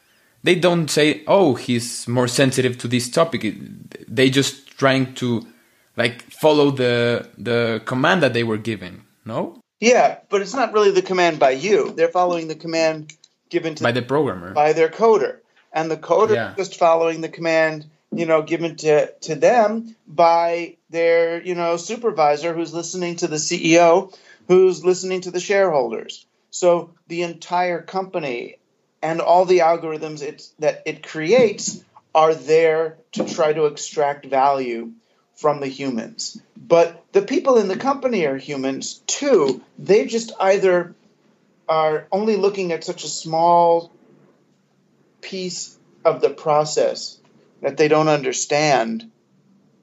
[0.46, 3.42] they don't say, "Oh, he's more sensitive to this topic."
[4.06, 5.44] They just trying to
[5.96, 9.02] like follow the the command that they were given.
[9.26, 9.60] No.
[9.80, 11.92] Yeah, but it's not really the command by you.
[11.92, 13.12] They're following the command
[13.50, 15.38] given to by the programmer by their coder,
[15.72, 16.54] and the coder yeah.
[16.56, 22.54] just following the command you know given to to them by their you know supervisor
[22.54, 24.16] who's listening to the CEO
[24.48, 26.24] who's listening to the shareholders.
[26.50, 28.56] So the entire company
[29.02, 31.82] and all the algorithms it, that it creates
[32.14, 34.92] are there to try to extract value
[35.36, 36.40] from the humans.
[36.56, 39.62] But the people in the company are humans too.
[39.78, 40.94] They just either
[41.68, 43.92] are only looking at such a small
[45.20, 47.18] piece of the process
[47.60, 49.10] that they don't understand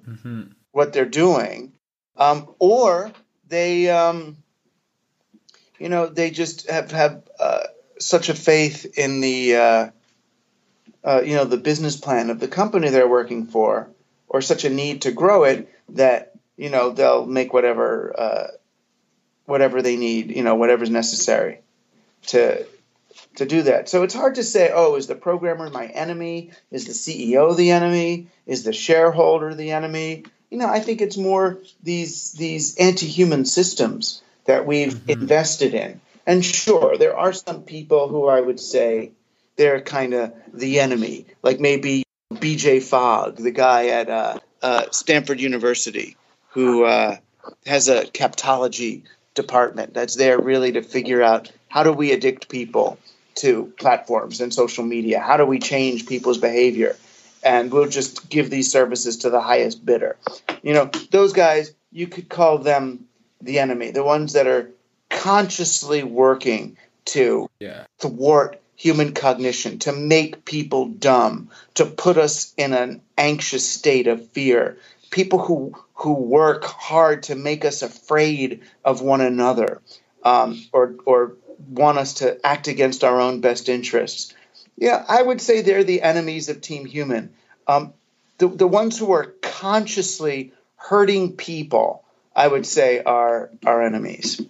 [0.08, 0.44] mm-hmm.
[0.72, 1.74] what they're doing,
[2.18, 3.12] um, or
[3.48, 4.38] they, um,
[5.80, 7.64] you know, they just have have uh,
[8.00, 9.90] such a faith in the uh,
[11.04, 13.90] uh, you know the business plan of the company they're working for,
[14.34, 18.48] or such a need to grow it that you know they'll make whatever uh,
[19.46, 21.60] whatever they need, you know whatever's necessary
[22.28, 22.66] to
[23.36, 23.88] to do that.
[23.88, 26.52] So it's hard to say, oh, is the programmer my enemy?
[26.70, 28.28] Is the CEO the enemy?
[28.46, 30.26] Is the shareholder the enemy?
[30.50, 35.22] You know, I think it's more these these anti-human systems that we've mm-hmm.
[35.22, 39.12] invested in and sure, there are some people who I would say
[39.56, 42.03] they're kind of the enemy, like maybe
[42.44, 42.82] B.J.
[42.82, 46.18] Fogg, the guy at uh, uh, Stanford University,
[46.50, 47.16] who uh,
[47.66, 49.04] has a captology
[49.34, 53.00] department that's there really to figure out how do we addict people
[53.36, 55.22] to platforms and social media?
[55.22, 56.98] How do we change people's behavior?
[57.46, 60.18] And we'll just give these services to the highest bidder.
[60.64, 63.06] You know, those guys, you could call them
[63.42, 64.70] the enemy, the ones that are
[65.10, 66.76] consciously working
[67.06, 67.86] to yeah.
[68.00, 74.30] thwart human cognition, to make people dumb, to put us in an anxious state of
[74.30, 74.78] fear.
[75.10, 79.82] People who who work hard to make us afraid of one another,
[80.24, 81.38] um, or or
[81.70, 84.34] want us to act against our own best interests.
[84.78, 87.34] Yeah, I would say they're the enemies of Team Human.
[87.68, 87.94] Um,
[88.40, 92.04] the the ones who are consciously hurting people,
[92.36, 94.42] I would say, are our enemies.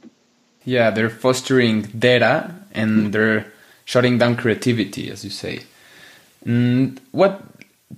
[0.65, 3.52] Yeah, they're fostering data and they're
[3.85, 5.61] shutting down creativity, as you say.
[6.45, 7.41] And what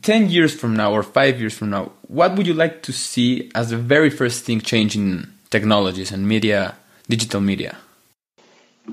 [0.01, 3.49] 10 years from now or 5 years from now, what would you like to see
[3.55, 6.75] as the very first thing change in technologies and media,
[7.07, 7.77] digital media?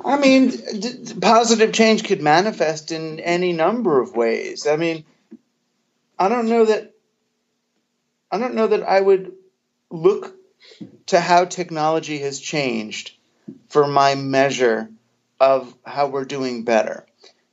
[0.05, 0.53] I mean,
[1.21, 4.67] positive change could manifest in any number of ways.
[4.67, 5.05] I mean,
[6.19, 6.95] I don't know that
[8.31, 9.33] I don't know that I would
[9.91, 10.35] look
[11.07, 13.13] to how technology has changed
[13.69, 14.89] for my measure
[15.43, 17.05] of how we're doing better.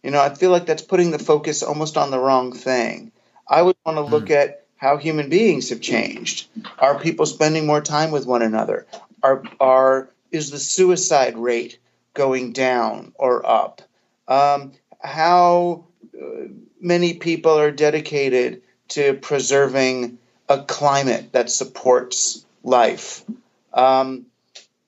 [0.04, 3.12] You know, I feel like that's putting the focus almost on the wrong thing.
[3.48, 4.36] I would want to look mm.
[4.36, 6.48] at how human beings have changed.
[6.78, 8.86] Are people spending more time with one another?
[9.24, 11.80] Are are is the suicide rate
[12.14, 13.82] going down or up?
[14.28, 16.46] Um, how uh,
[16.80, 23.26] many people are dedicated to preserving a climate that supports life?
[23.74, 24.28] Um,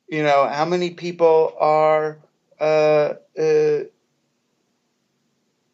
[0.08, 2.20] you know, how many people are
[2.62, 3.80] uh, uh,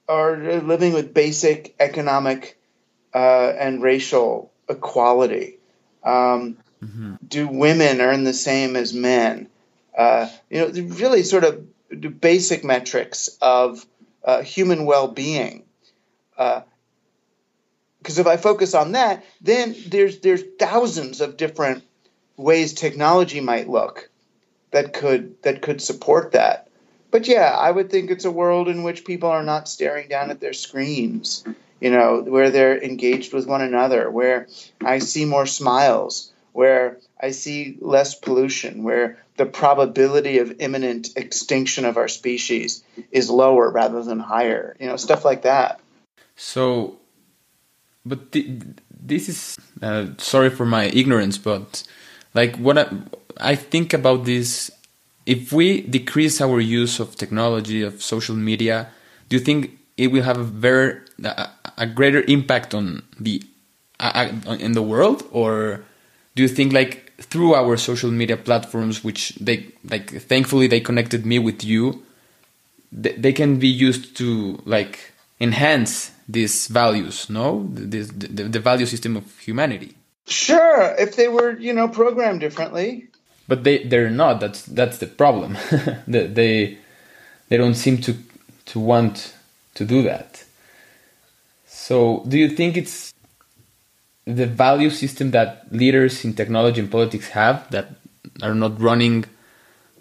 [0.07, 2.57] are living with basic economic
[3.13, 5.57] uh, and racial equality?
[6.03, 7.15] Um, mm-hmm.
[7.27, 9.49] Do women earn the same as men?
[9.97, 13.85] Uh, you know, really sort of the basic metrics of
[14.23, 15.65] uh, human well-being.
[16.31, 21.83] Because uh, if I focus on that, then there's there's thousands of different
[22.37, 24.09] ways technology might look
[24.71, 26.66] that could that could support that.
[27.11, 30.29] But yeah, I would think it's a world in which people are not staring down
[30.29, 31.43] at their screens,
[31.79, 34.47] you know, where they're engaged with one another, where
[34.83, 41.85] I see more smiles, where I see less pollution, where the probability of imminent extinction
[41.85, 45.79] of our species is lower rather than higher, you know, stuff like that.
[46.35, 46.97] So,
[48.05, 48.63] but th-
[48.99, 51.83] this is uh, sorry for my ignorance, but
[52.33, 52.89] like what I,
[53.39, 54.71] I think about this
[55.27, 58.89] if we decrease our use of technology of social media
[59.29, 63.43] do you think it will have a very a, a greater impact on the
[64.59, 65.23] in the world?
[65.31, 65.83] Or
[66.35, 71.25] do you think like through our social media platforms which they like thankfully they connected
[71.25, 72.03] me with you
[72.91, 77.67] they, they can be used to like enhance these values no?
[77.73, 79.95] The, the, the value system of humanity?
[80.27, 83.07] Sure, if they were, you know, programmed differently.
[83.47, 84.39] But they they're not.
[84.39, 85.57] That's that's the problem.
[86.07, 86.77] they, they
[87.49, 88.15] they don't seem to
[88.65, 89.33] to want
[89.75, 90.43] to do that.
[91.65, 93.13] So, do you think it's
[94.25, 97.91] the value system that leaders in technology and politics have that
[98.41, 99.25] are not running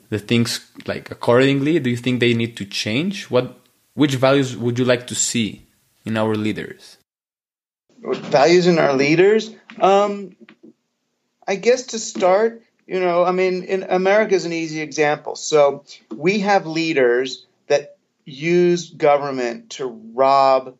[0.08, 1.78] the things like accordingly?
[1.78, 3.30] Do you think they need to change?
[3.30, 3.58] What
[3.94, 5.62] which values would you like to see
[6.04, 6.98] in our leaders?
[8.14, 9.50] values in our leaders?
[9.80, 10.36] Um,
[11.46, 15.36] I guess to start, you know, I mean, in America is an easy example.
[15.36, 15.84] So
[16.14, 20.76] we have leaders that use government to rob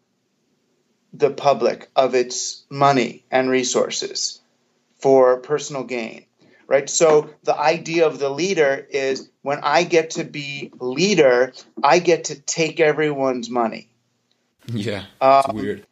[1.13, 4.41] the public of its money and resources
[4.99, 6.27] for personal gain
[6.67, 6.89] right?
[6.91, 11.53] So the idea of the leader is when i get to be leader
[11.83, 13.89] i get to take everyone's money.
[14.73, 15.87] Yeah um, weird.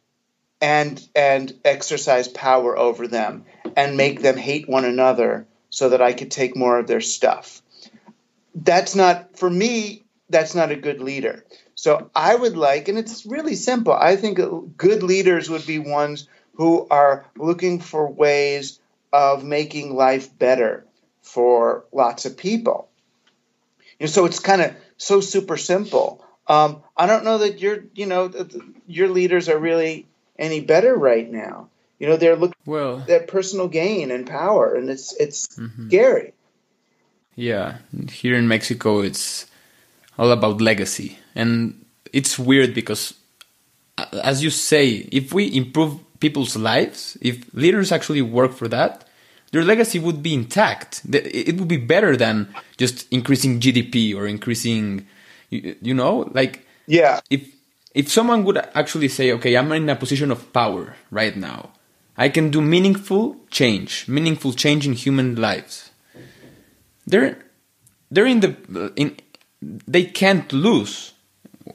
[0.59, 3.45] and and exercise power over them
[3.77, 7.61] and make them hate one another so that I could take more of their stuff.
[8.55, 11.43] That's not for me that's not a good leader.
[11.75, 13.91] So I would like and it's really simple.
[13.91, 14.39] I think
[14.77, 18.79] good leaders would be ones who are looking for ways
[19.11, 20.85] of making life better
[21.21, 22.87] for lots of people.
[23.99, 26.23] Know, so it's kind of so super simple.
[26.47, 28.31] Um, I don't know that your you know
[28.87, 30.07] your leaders are really
[30.39, 31.67] any better right now.
[31.99, 35.87] You know, they're looking well at personal gain and power, and it's it's mm-hmm.
[35.87, 36.33] scary.
[37.35, 37.77] Yeah,
[38.09, 39.45] here in Mexico, it's
[40.17, 43.13] all about legacy, and it's weird because,
[44.23, 49.07] as you say, if we improve people's lives, if leaders actually work for that,
[49.51, 51.01] their legacy would be intact.
[51.11, 55.07] It would be better than just increasing GDP or increasing,
[55.49, 57.21] you know, like yeah.
[57.29, 57.55] If
[57.93, 61.71] if someone would actually say, okay, I'm in a position of power right now,
[62.17, 65.91] I can do meaningful change, meaningful change in human lives.
[67.05, 67.37] They're
[68.09, 69.17] they're in the in
[69.61, 71.13] they can't lose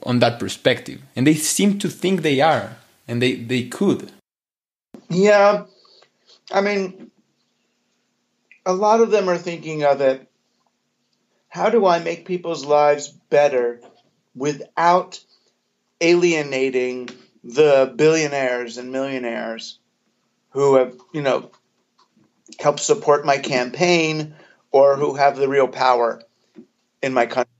[0.03, 2.77] on that perspective, and they seem to think they are,
[3.07, 4.11] and they they could.
[5.09, 5.65] Yeah,
[6.51, 7.11] I mean,
[8.65, 10.27] a lot of them are thinking of it.
[11.49, 13.81] How do I make people's lives better
[14.33, 15.19] without
[15.99, 17.09] alienating
[17.43, 19.79] the billionaires and millionaires
[20.51, 21.51] who have, you know,
[22.59, 24.35] helped support my campaign
[24.71, 26.21] or who have the real power
[27.01, 27.51] in my country.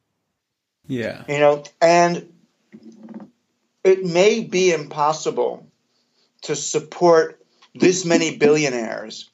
[0.88, 1.24] Yeah.
[1.28, 2.32] You know, and
[3.84, 5.66] it may be impossible
[6.44, 9.30] to support this many billionaires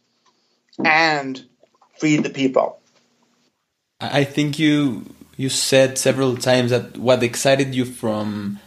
[0.84, 1.44] and
[1.96, 2.80] feed the people.
[4.00, 5.06] I think you
[5.38, 8.60] you said several times that what excited you from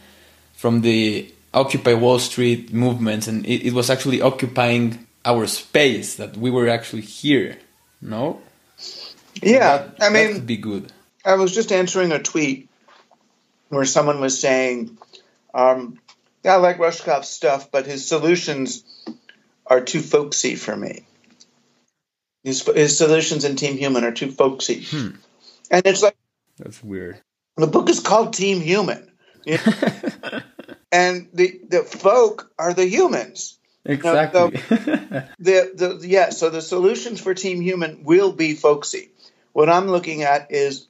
[0.53, 6.37] from the Occupy Wall Street movements, and it, it was actually occupying our space that
[6.37, 7.57] we were actually here.
[8.01, 8.41] No.
[9.41, 10.91] Yeah, so that, I mean, that could be good.
[11.23, 12.69] I was just answering a tweet
[13.69, 14.97] where someone was saying,
[15.53, 15.99] um,
[16.43, 18.83] I like Rushkoff's stuff, but his solutions
[19.67, 21.05] are too folksy for me.
[22.43, 24.83] His, his solutions in Team Human are too folksy.
[24.83, 25.09] Hmm.
[25.69, 26.15] And it's like,
[26.57, 27.21] That's weird.
[27.55, 29.10] the book is called Team Human.
[29.45, 30.41] You know?
[30.91, 33.57] and the, the folk are the humans.
[33.85, 34.61] exactly.
[35.39, 39.09] The, the yeah, so the solutions for Team Human will be folksy.
[39.53, 40.87] What I'm looking at is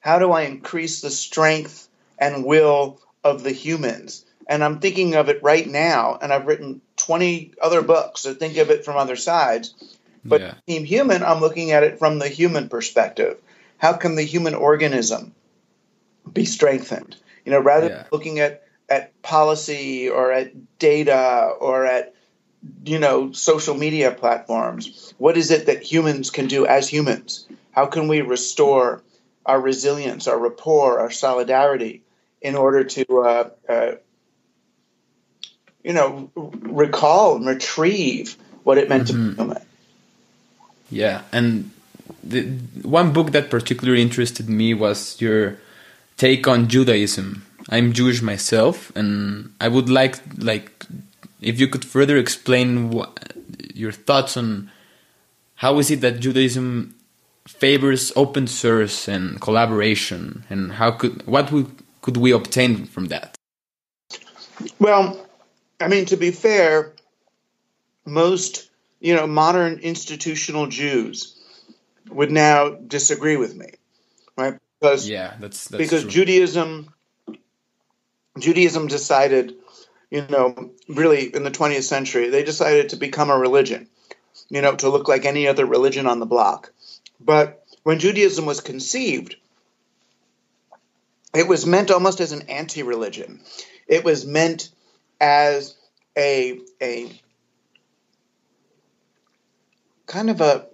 [0.00, 1.88] how do I increase the strength
[2.18, 4.24] and will of the humans?
[4.48, 8.56] And I'm thinking of it right now, and I've written 20 other books that think
[8.56, 9.74] of it from other sides.
[10.24, 10.54] But yeah.
[10.66, 13.40] Team Human, I'm looking at it from the human perspective.
[13.78, 15.34] How can the human organism
[16.32, 17.16] be strengthened?
[17.44, 17.96] You know, rather Yeah.
[17.96, 22.14] than looking at at policy or at data or at
[22.84, 27.46] you know social media platforms, what is it that humans can do as humans?
[27.72, 29.02] How can we restore
[29.46, 32.02] our resilience, our rapport, our solidarity
[32.40, 33.92] in order to uh, uh,
[35.82, 39.62] you know recall and retrieve what it meant to be human?
[40.90, 41.70] Yeah, and
[42.22, 42.42] the
[42.82, 45.58] one book that particularly interested me was your
[46.22, 47.44] take on Judaism.
[47.68, 50.86] I'm Jewish myself, and I would like like
[51.40, 53.10] if you could further explain what,
[53.74, 54.70] your thoughts on
[55.56, 56.94] how is it that Judaism
[57.48, 61.66] favors open source and collaboration, and how could what we,
[62.02, 63.34] could we obtain from that?
[64.78, 65.26] Well,
[65.80, 66.92] I mean, to be fair,
[68.06, 68.70] most
[69.00, 71.34] you know modern institutional Jews
[72.08, 73.70] would now disagree with me,
[74.38, 74.60] right?
[74.82, 76.10] Because Yeah, that's, that's because true.
[76.10, 76.92] Judaism
[78.36, 79.54] Judaism decided,
[80.10, 83.88] you know, really in the 20th century, they decided to become a religion,
[84.48, 86.72] you know, to look like any other religion on the block.
[87.20, 89.36] But when Judaism was conceived,
[91.34, 93.40] it was meant almost as an anti-religion.
[93.86, 94.70] It was meant
[95.20, 95.76] as
[96.16, 97.08] a a
[100.06, 100.66] kind of a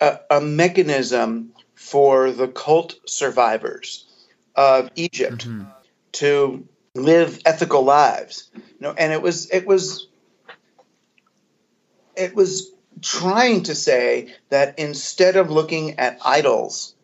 [0.00, 1.52] a, a mechanism
[1.82, 4.06] for the cult survivors
[4.54, 5.66] of Egypt Mhm.
[6.12, 8.50] to live ethical lives.
[8.54, 10.06] You know, and it was it was
[12.16, 12.70] it was
[13.00, 16.94] trying to say that instead of looking at idols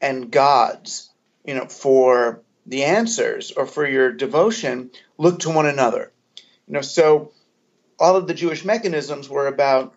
[0.00, 1.10] and gods,
[1.44, 6.12] you know, for the answers or for your devotion, look to one another.
[6.66, 7.32] You know, so
[7.98, 9.94] all of the Jewish mechanisms were about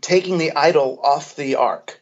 [0.00, 2.00] taking the idol off the ark,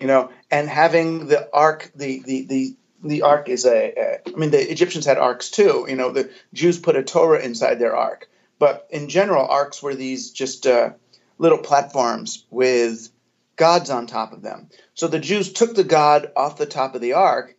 [0.00, 4.20] you know, and having the ark, the the the the ark is a, a.
[4.28, 5.86] I mean, the Egyptians had arks too.
[5.88, 8.28] You know, the Jews put a Torah inside their ark,
[8.58, 10.90] but in general, arks were these just uh,
[11.38, 13.10] little platforms with
[13.56, 14.68] gods on top of them.
[14.94, 17.56] So the Jews took the god off the top of the ark,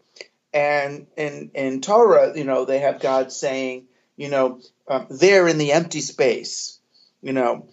[0.53, 5.57] and in in Torah, you know, they have God saying, you know, um, there in
[5.57, 6.79] the empty space,
[7.21, 7.67] you know,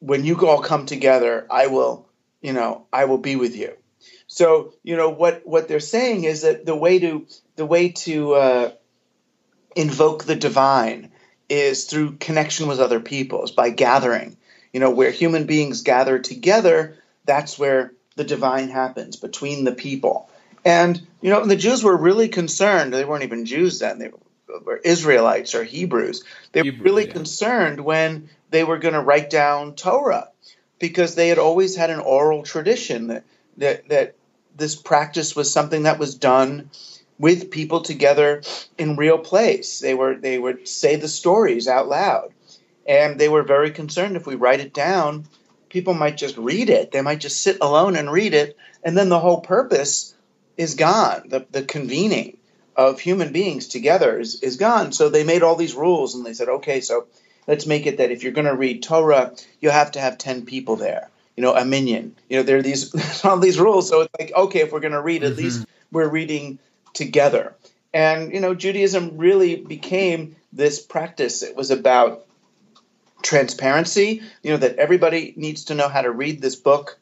[0.00, 2.08] when you all come together, I will,
[2.40, 3.76] you know, I will be with you.
[4.32, 7.26] So you know what what they're saying is that the way to
[7.56, 8.70] the way to uh,
[9.76, 11.12] invoke the divine
[11.50, 14.38] is through connection with other peoples by gathering.
[14.72, 20.30] You know, where human beings gather together, that's where the divine happens between the people.
[20.64, 22.94] And you know, the Jews were really concerned.
[22.94, 24.10] They weren't even Jews then; they
[24.64, 26.24] were Israelites or Hebrews.
[26.52, 27.12] They Hebrews, were really yeah.
[27.12, 30.30] concerned when they were going to write down Torah
[30.78, 33.24] because they had always had an oral tradition that
[33.58, 34.14] that that
[34.56, 36.70] this practice was something that was done
[37.18, 38.42] with people together
[38.78, 39.80] in real place.
[39.80, 42.32] They were they would say the stories out loud,
[42.86, 45.26] and they were very concerned if we write it down,
[45.68, 46.92] people might just read it.
[46.92, 50.14] They might just sit alone and read it, and then the whole purpose
[50.56, 51.28] is gone.
[51.28, 52.36] The the convening
[52.76, 54.92] of human beings together is, is gone.
[54.92, 57.06] So they made all these rules, and they said, okay, so
[57.46, 60.44] let's make it that if you're going to read Torah, you have to have ten
[60.44, 61.10] people there.
[61.36, 62.14] You know, a minyan.
[62.28, 63.88] You know, there are these all these rules.
[63.88, 66.58] So it's like, okay, if we're going to read, at least we're reading
[66.94, 67.54] together.
[67.94, 71.42] And you know, Judaism really became this practice.
[71.42, 72.26] It was about
[73.22, 74.22] transparency.
[74.42, 76.98] You know, that everybody needs to know how to read this book.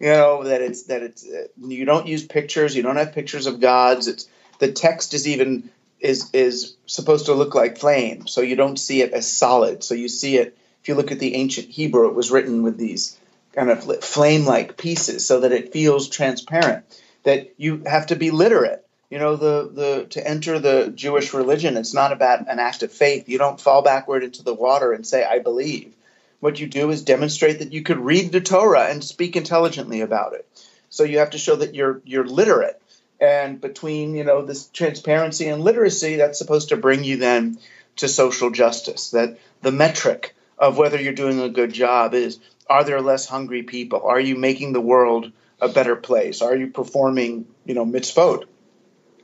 [0.00, 2.76] You know that it's that it's uh, you don't use pictures.
[2.76, 4.06] You don't have pictures of gods.
[4.06, 4.28] It's
[4.60, 9.02] the text is even is is supposed to look like flame, so you don't see
[9.02, 9.82] it as solid.
[9.82, 10.56] So you see it.
[10.82, 13.18] If you look at the ancient Hebrew, it was written with these
[13.58, 16.84] kind of flame-like pieces, so that it feels transparent.
[17.24, 18.86] That you have to be literate.
[19.10, 22.92] You know, the the to enter the Jewish religion, it's not about an act of
[22.92, 23.28] faith.
[23.28, 25.94] You don't fall backward into the water and say, "I believe."
[26.40, 30.34] What you do is demonstrate that you could read the Torah and speak intelligently about
[30.34, 30.46] it.
[30.88, 32.80] So you have to show that you're you're literate
[33.20, 37.58] and between you know this transparency and literacy that's supposed to bring you then
[37.96, 42.38] to social justice that the metric of whether you're doing a good job is
[42.68, 44.02] are there less hungry people?
[44.02, 46.42] Are you making the world a better place?
[46.42, 48.44] Are you performing you know mitzvot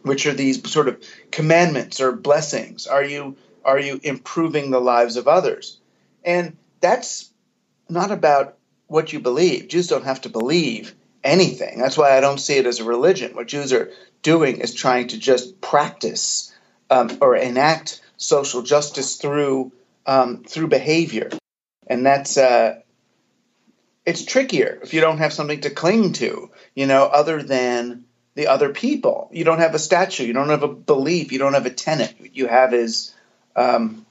[0.05, 2.87] which are these sort of commandments or blessings?
[2.87, 5.79] Are you are you improving the lives of others?
[6.23, 7.31] And that's
[7.89, 9.69] not about what you believe.
[9.69, 11.79] Jews don't have to believe anything.
[11.79, 13.35] That's why I don't see it as a religion.
[13.35, 13.91] What Jews are
[14.23, 16.55] doing is trying to just practice
[16.91, 19.73] um, or enact social justice through
[20.07, 21.31] um, through behavior,
[21.87, 22.81] and that's uh,
[24.07, 28.49] it's trickier if you don't have something to cling to, you know, other than the
[28.49, 29.29] other people.
[29.33, 32.15] You don't have a statue, you don't have a belief, you don't have a tenet.
[32.19, 33.15] What you have is
[33.57, 34.05] um,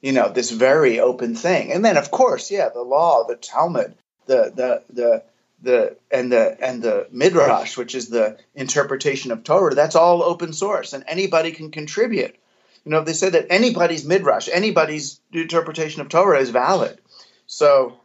[0.00, 3.94] you know this very open thing, and then of course, yeah, the law, the Talmud,
[4.26, 5.22] the the the
[5.62, 10.52] the and the and the midrash, which is the interpretation of Torah, that's all open
[10.52, 12.36] source, and anybody can contribute.
[12.84, 16.98] You know, they say that anybody's midrash, anybody's interpretation of Torah is valid.
[17.46, 17.98] So,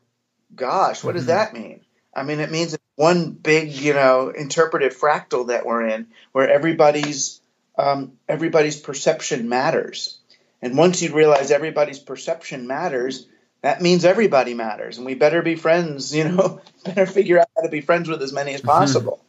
[0.55, 1.31] gosh, what does mm-hmm.
[1.31, 1.81] that mean?
[2.13, 7.41] I mean, it means one big, you know, interpretive fractal that we're in, where everybody's
[7.77, 10.17] um, everybody's perception matters.
[10.61, 13.27] And once you realize everybody's perception matters,
[13.61, 17.63] that means everybody matters and we better be friends you know better figure out how
[17.63, 19.19] to be friends with as many as possible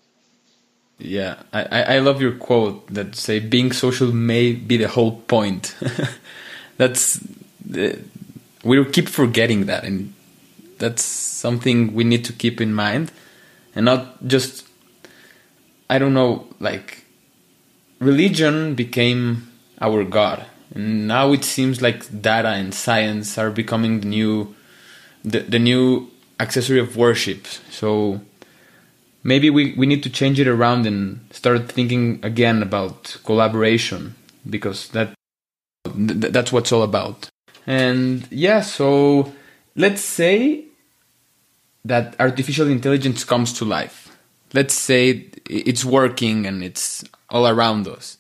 [0.99, 5.75] yeah I, I love your quote that say being social may be the whole point
[6.77, 7.21] that's
[8.65, 10.15] we keep forgetting that and
[10.83, 13.11] that's something we need to keep in mind.
[13.75, 14.69] And not just
[15.89, 17.05] i don't know like
[18.01, 19.49] religion became
[19.81, 20.47] our god.
[20.75, 24.55] And now it seems like data and science are becoming the new
[25.25, 26.11] the, the new
[26.41, 27.47] accessory of worship.
[27.71, 28.21] So
[29.23, 34.17] maybe we, we need to change it around and start thinking again about collaboration
[34.49, 35.15] because that
[35.85, 37.29] th- that's what's all about.
[37.67, 39.33] And yeah so
[39.77, 40.65] let's say
[41.85, 44.17] that artificial intelligence comes to life
[44.53, 48.19] let's say it's working and it's all around us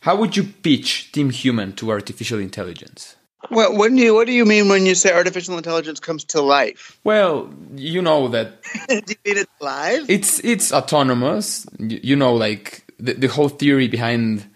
[0.00, 3.16] how would you pitch Team Human to artificial intelligence?
[3.50, 6.42] Well, what do you what do you mean when you say artificial intelligence comes to
[6.42, 6.98] life?
[7.04, 8.62] Well, you know that.
[8.88, 10.08] do you mean it's live?
[10.08, 11.66] It's it's autonomous.
[11.78, 14.48] You, know, like the, the whole theory behind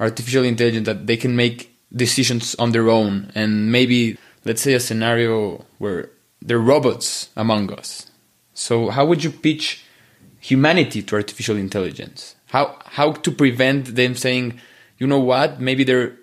[0.00, 4.80] artificial intelligence that they can make decisions on their own, and maybe let's say a
[4.80, 6.10] scenario where
[6.46, 8.10] they're robots among us.
[8.54, 9.84] So, how would you pitch
[10.40, 12.36] humanity to artificial intelligence?
[12.46, 14.60] How how to prevent them saying
[15.02, 15.60] you know what?
[15.60, 16.16] Maybe they're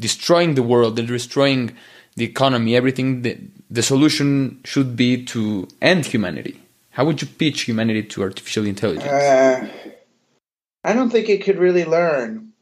[0.00, 1.76] destroying the world, they're destroying
[2.14, 3.20] the economy, everything.
[3.20, 3.38] The,
[3.70, 6.58] the solution should be to end humanity.
[6.92, 9.06] How would you pitch humanity to artificial intelligence?
[9.06, 9.68] Uh,
[10.82, 12.52] I don't think it could really learn.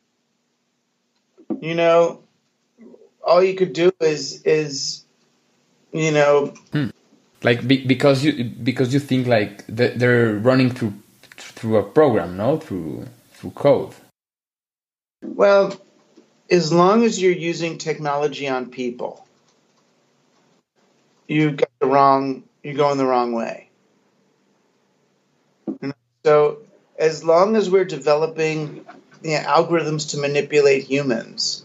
[1.60, 2.24] You know,
[3.24, 5.03] all you could do is is
[5.94, 6.88] you know, hmm.
[7.44, 10.92] like be, because you because you think like they're running through
[11.36, 13.94] through a program, no, through through code.
[15.22, 15.80] Well,
[16.50, 19.24] as long as you're using technology on people,
[21.28, 22.42] you got the wrong.
[22.64, 23.70] You're going the wrong way.
[26.24, 26.58] So,
[26.98, 28.84] as long as we're developing
[29.22, 31.64] you know, algorithms to manipulate humans,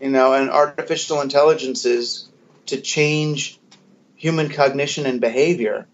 [0.00, 2.28] you know, and artificial intelligences
[2.66, 3.58] to change
[4.14, 5.86] human cognition and behavior,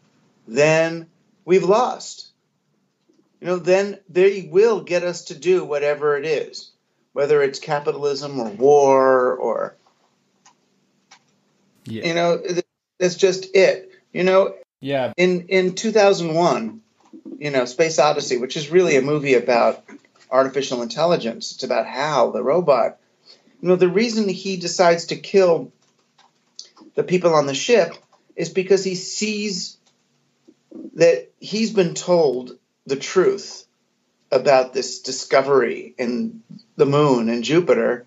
[0.47, 1.07] then
[1.45, 2.33] we've lost
[3.43, 6.71] you know, then they will get us to do whatever it is,
[7.13, 9.75] whether it's capitalism or war or,
[11.85, 12.07] yeah.
[12.07, 12.41] you know,
[13.01, 13.91] that's just it.
[14.13, 15.13] You know, yeah.
[15.17, 16.83] In in 2001,
[17.41, 19.83] you know, Space Odyssey, which is really a movie about
[20.31, 21.51] artificial intelligence.
[21.51, 22.99] It's about Hal, the robot.
[23.61, 25.73] You know, the reason he decides to kill
[26.95, 27.95] the people on the ship
[28.37, 29.79] is because he sees
[30.95, 33.67] that he's been told the truth
[34.31, 36.43] about this discovery in
[36.77, 38.07] the moon and Jupiter,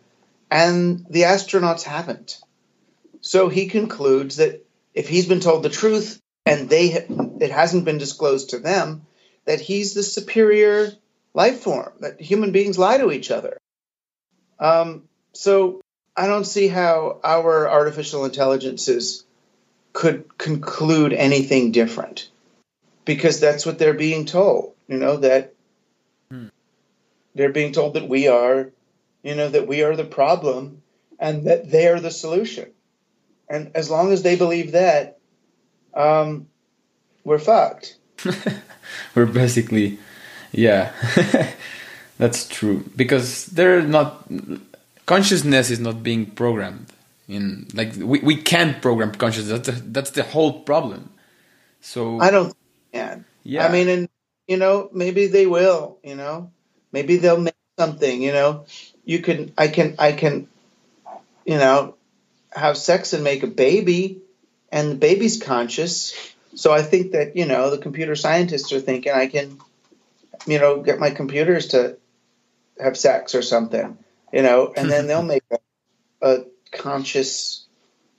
[0.50, 2.40] and the astronauts haven't.
[3.22, 6.88] So he concludes that if he's been told the truth and they
[7.40, 9.06] it hasn't been disclosed to them,
[9.46, 10.92] that he's the superior
[11.34, 11.94] life form.
[12.00, 13.58] That human beings lie to each other.
[14.60, 15.82] Um, so
[16.16, 19.26] I don't see how our artificial intelligences
[19.94, 22.30] could conclude anything different
[23.06, 24.74] because that's what they're being told.
[24.88, 25.54] You know that
[26.30, 26.48] hmm.
[27.34, 28.70] they're being told that we are,
[29.24, 30.82] you know, that we are the problem
[31.20, 32.70] and that they are the solution.
[33.50, 35.20] And as long as they believe that,
[35.94, 36.48] um,
[37.24, 37.98] we're fucked.
[39.16, 40.00] we're basically
[40.56, 40.94] yeah,
[42.18, 44.26] that's true because they're not
[45.06, 46.88] consciousness is not being programmed
[47.28, 49.60] in like we, we can't program consciousness.
[49.66, 51.12] That's the, that's the whole problem.
[51.82, 52.56] So I don't.
[52.94, 53.20] Yeah.
[53.44, 53.68] Yeah.
[53.68, 54.10] I mean, and
[54.48, 55.98] you know, maybe they will.
[56.04, 56.52] You know,
[56.92, 58.22] maybe they'll make something.
[58.22, 58.66] You know,
[59.04, 59.54] you can.
[59.58, 59.96] I can.
[60.00, 60.48] I can.
[61.46, 61.96] You know,
[62.52, 64.22] have sex and make a baby,
[64.72, 66.34] and the baby's conscious.
[66.56, 69.60] So I think that you know the computer scientists are thinking I can,
[70.48, 71.98] you know, get my computers to
[72.80, 73.98] have sex or something.
[74.36, 75.60] You know, and then they'll make a,
[76.22, 77.66] a conscious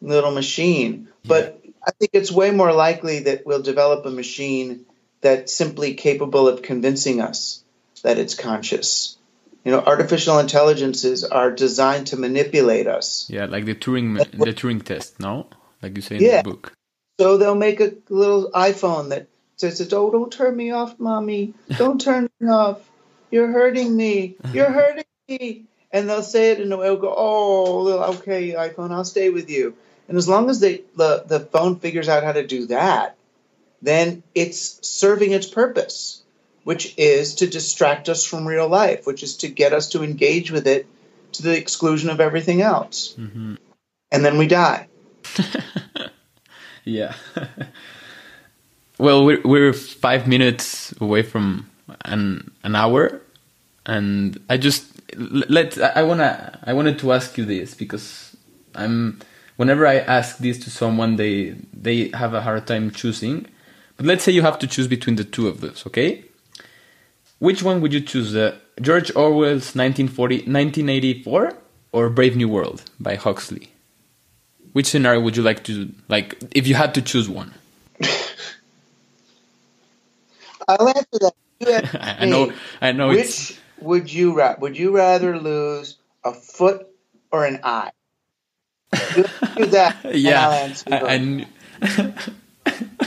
[0.01, 1.09] little machine.
[1.27, 4.87] But I think it's way more likely that we'll develop a machine
[5.21, 7.63] that's simply capable of convincing us
[8.03, 9.19] that it's conscious.
[9.63, 13.29] You know, artificial intelligences are designed to manipulate us.
[13.29, 15.49] yeah, like the Turing the Turing test, no?
[15.83, 16.39] Like you say in Yeah.
[16.39, 16.73] the book.
[17.21, 21.55] So they'll make a little iPhone that says, "Oh, don't turn me off, mommy.
[21.69, 22.81] Don't turn me off.
[23.31, 24.37] You're hurting me.
[24.55, 25.67] You're hurting me."
[25.97, 29.75] And they'll say it, in and they'll go, "Oh, okay, iPhone, I'll stay with you."
[30.09, 33.17] And as long as they the the phone figures out how to do that,
[33.81, 36.23] then it's serving its purpose,
[36.65, 40.51] which is to distract us from real life, which is to get us to engage
[40.51, 40.87] with it
[41.33, 43.15] to the exclusion of everything else.
[43.19, 43.55] Mm-hmm.
[44.13, 44.89] And then we die.
[46.87, 47.15] Yeah.
[48.99, 51.69] well, we're we're five minutes away from
[52.05, 53.21] an an hour,
[53.85, 58.37] and I just let I wanna I wanted to ask you this because
[58.75, 59.21] I'm
[59.57, 63.47] whenever I ask this to someone, they they have a hard time choosing.
[63.97, 66.25] But let's say you have to choose between the two of those, okay?
[67.39, 68.35] Which one would you choose?
[68.37, 71.55] Uh, George Orwell's 1940, 1984
[71.93, 73.71] or Brave New World by Huxley?
[74.73, 77.55] Which scenario would you like to like if you had to choose one?
[80.69, 81.33] I'll answer that.
[82.21, 82.53] I know.
[82.83, 84.59] I know it's Which would you rather?
[84.61, 86.87] Would you rather lose a foot
[87.31, 87.91] or an eye?
[88.93, 89.97] Do that.
[90.15, 90.49] yeah
[90.87, 92.15] I, I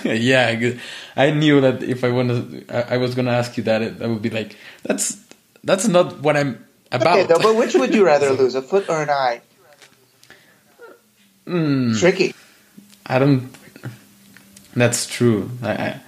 [0.03, 0.73] yeah
[1.15, 4.07] I knew that if I wanted I, I was gonna ask you that it, I
[4.07, 5.17] would be like that's
[5.63, 8.89] that's not what I'm about Okay, though, but which would you rather lose, a foot
[8.89, 9.41] or an eye?
[11.45, 11.93] Hmm.
[11.95, 12.33] Tricky.
[13.05, 13.49] I don't
[14.75, 16.01] that's true I, I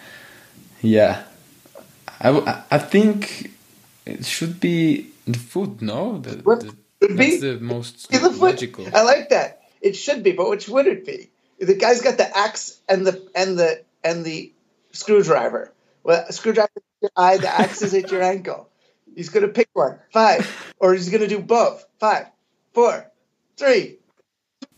[0.81, 1.23] yeah
[2.19, 3.51] I- I think
[4.19, 7.29] it should be the food no the, the, should be?
[7.29, 9.61] that's the most the logical I like that.
[9.81, 11.29] It should be, but which would it be?
[11.59, 14.51] The guy's got the axe and the and the and the
[14.91, 15.71] screwdriver.
[16.03, 16.69] Well, a screwdriver
[17.01, 18.69] your eye, the axe is at your ankle.
[19.15, 19.99] He's gonna pick one.
[20.11, 20.73] Five.
[20.79, 21.85] Or he's gonna do both.
[21.99, 22.27] Five,
[22.73, 23.11] four,
[23.57, 23.97] three.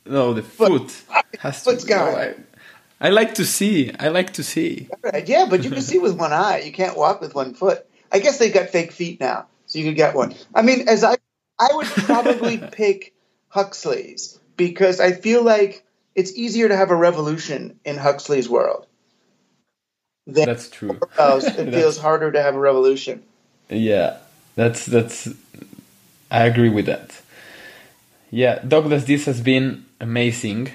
[0.05, 1.03] No, the foot
[1.39, 1.71] has to.
[1.71, 2.15] Foot's gone.
[2.15, 2.35] I,
[2.99, 3.91] I like to see.
[3.99, 4.89] I like to see.
[5.01, 6.61] Right, yeah, but you can see with one eye.
[6.65, 7.85] You can't walk with one foot.
[8.13, 10.35] I guess they got fake feet now, so you could get one.
[10.53, 11.17] I mean, as I,
[11.59, 13.13] I would probably pick
[13.49, 15.83] Huxley's because I feel like
[16.13, 18.85] it's easier to have a revolution in Huxley's world.
[20.27, 20.99] Than That's true.
[21.17, 23.23] else, it feels harder to have a revolution.
[23.69, 24.17] Yeah,
[24.55, 25.27] that's that's.
[26.29, 27.19] I agree with that.
[28.29, 30.71] Yeah, Douglas, this has been amazing.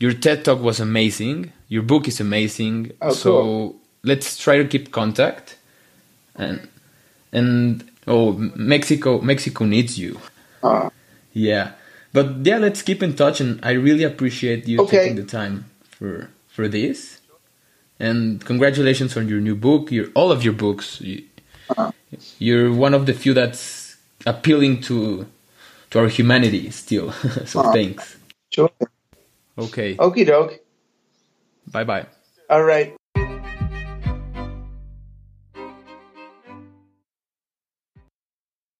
[0.00, 1.52] Your TED talk was amazing.
[1.68, 2.92] Your book is amazing.
[3.00, 3.76] Oh, so cool.
[4.02, 5.56] let's try to keep contact.
[6.36, 6.68] And
[7.32, 10.20] and oh, Mexico, Mexico needs you.
[10.62, 10.90] Uh,
[11.32, 11.72] Yeah,
[12.12, 14.98] but yeah, let's keep in touch, and I really appreciate you Okay.
[14.98, 15.66] taking the time
[15.98, 17.18] for for this.
[18.00, 21.00] And congratulations on your new book, your all of your books.
[21.00, 21.22] You,
[21.70, 21.90] Uh-huh.
[22.38, 25.26] you're one of the few that's appealing to
[25.90, 27.12] to our humanity still.
[27.46, 27.72] so Uh-huh.
[27.72, 28.16] thanks.
[28.50, 28.70] sure.
[29.58, 30.60] Okay, Okie doke.
[31.70, 32.06] bye bye.
[32.50, 32.94] All right.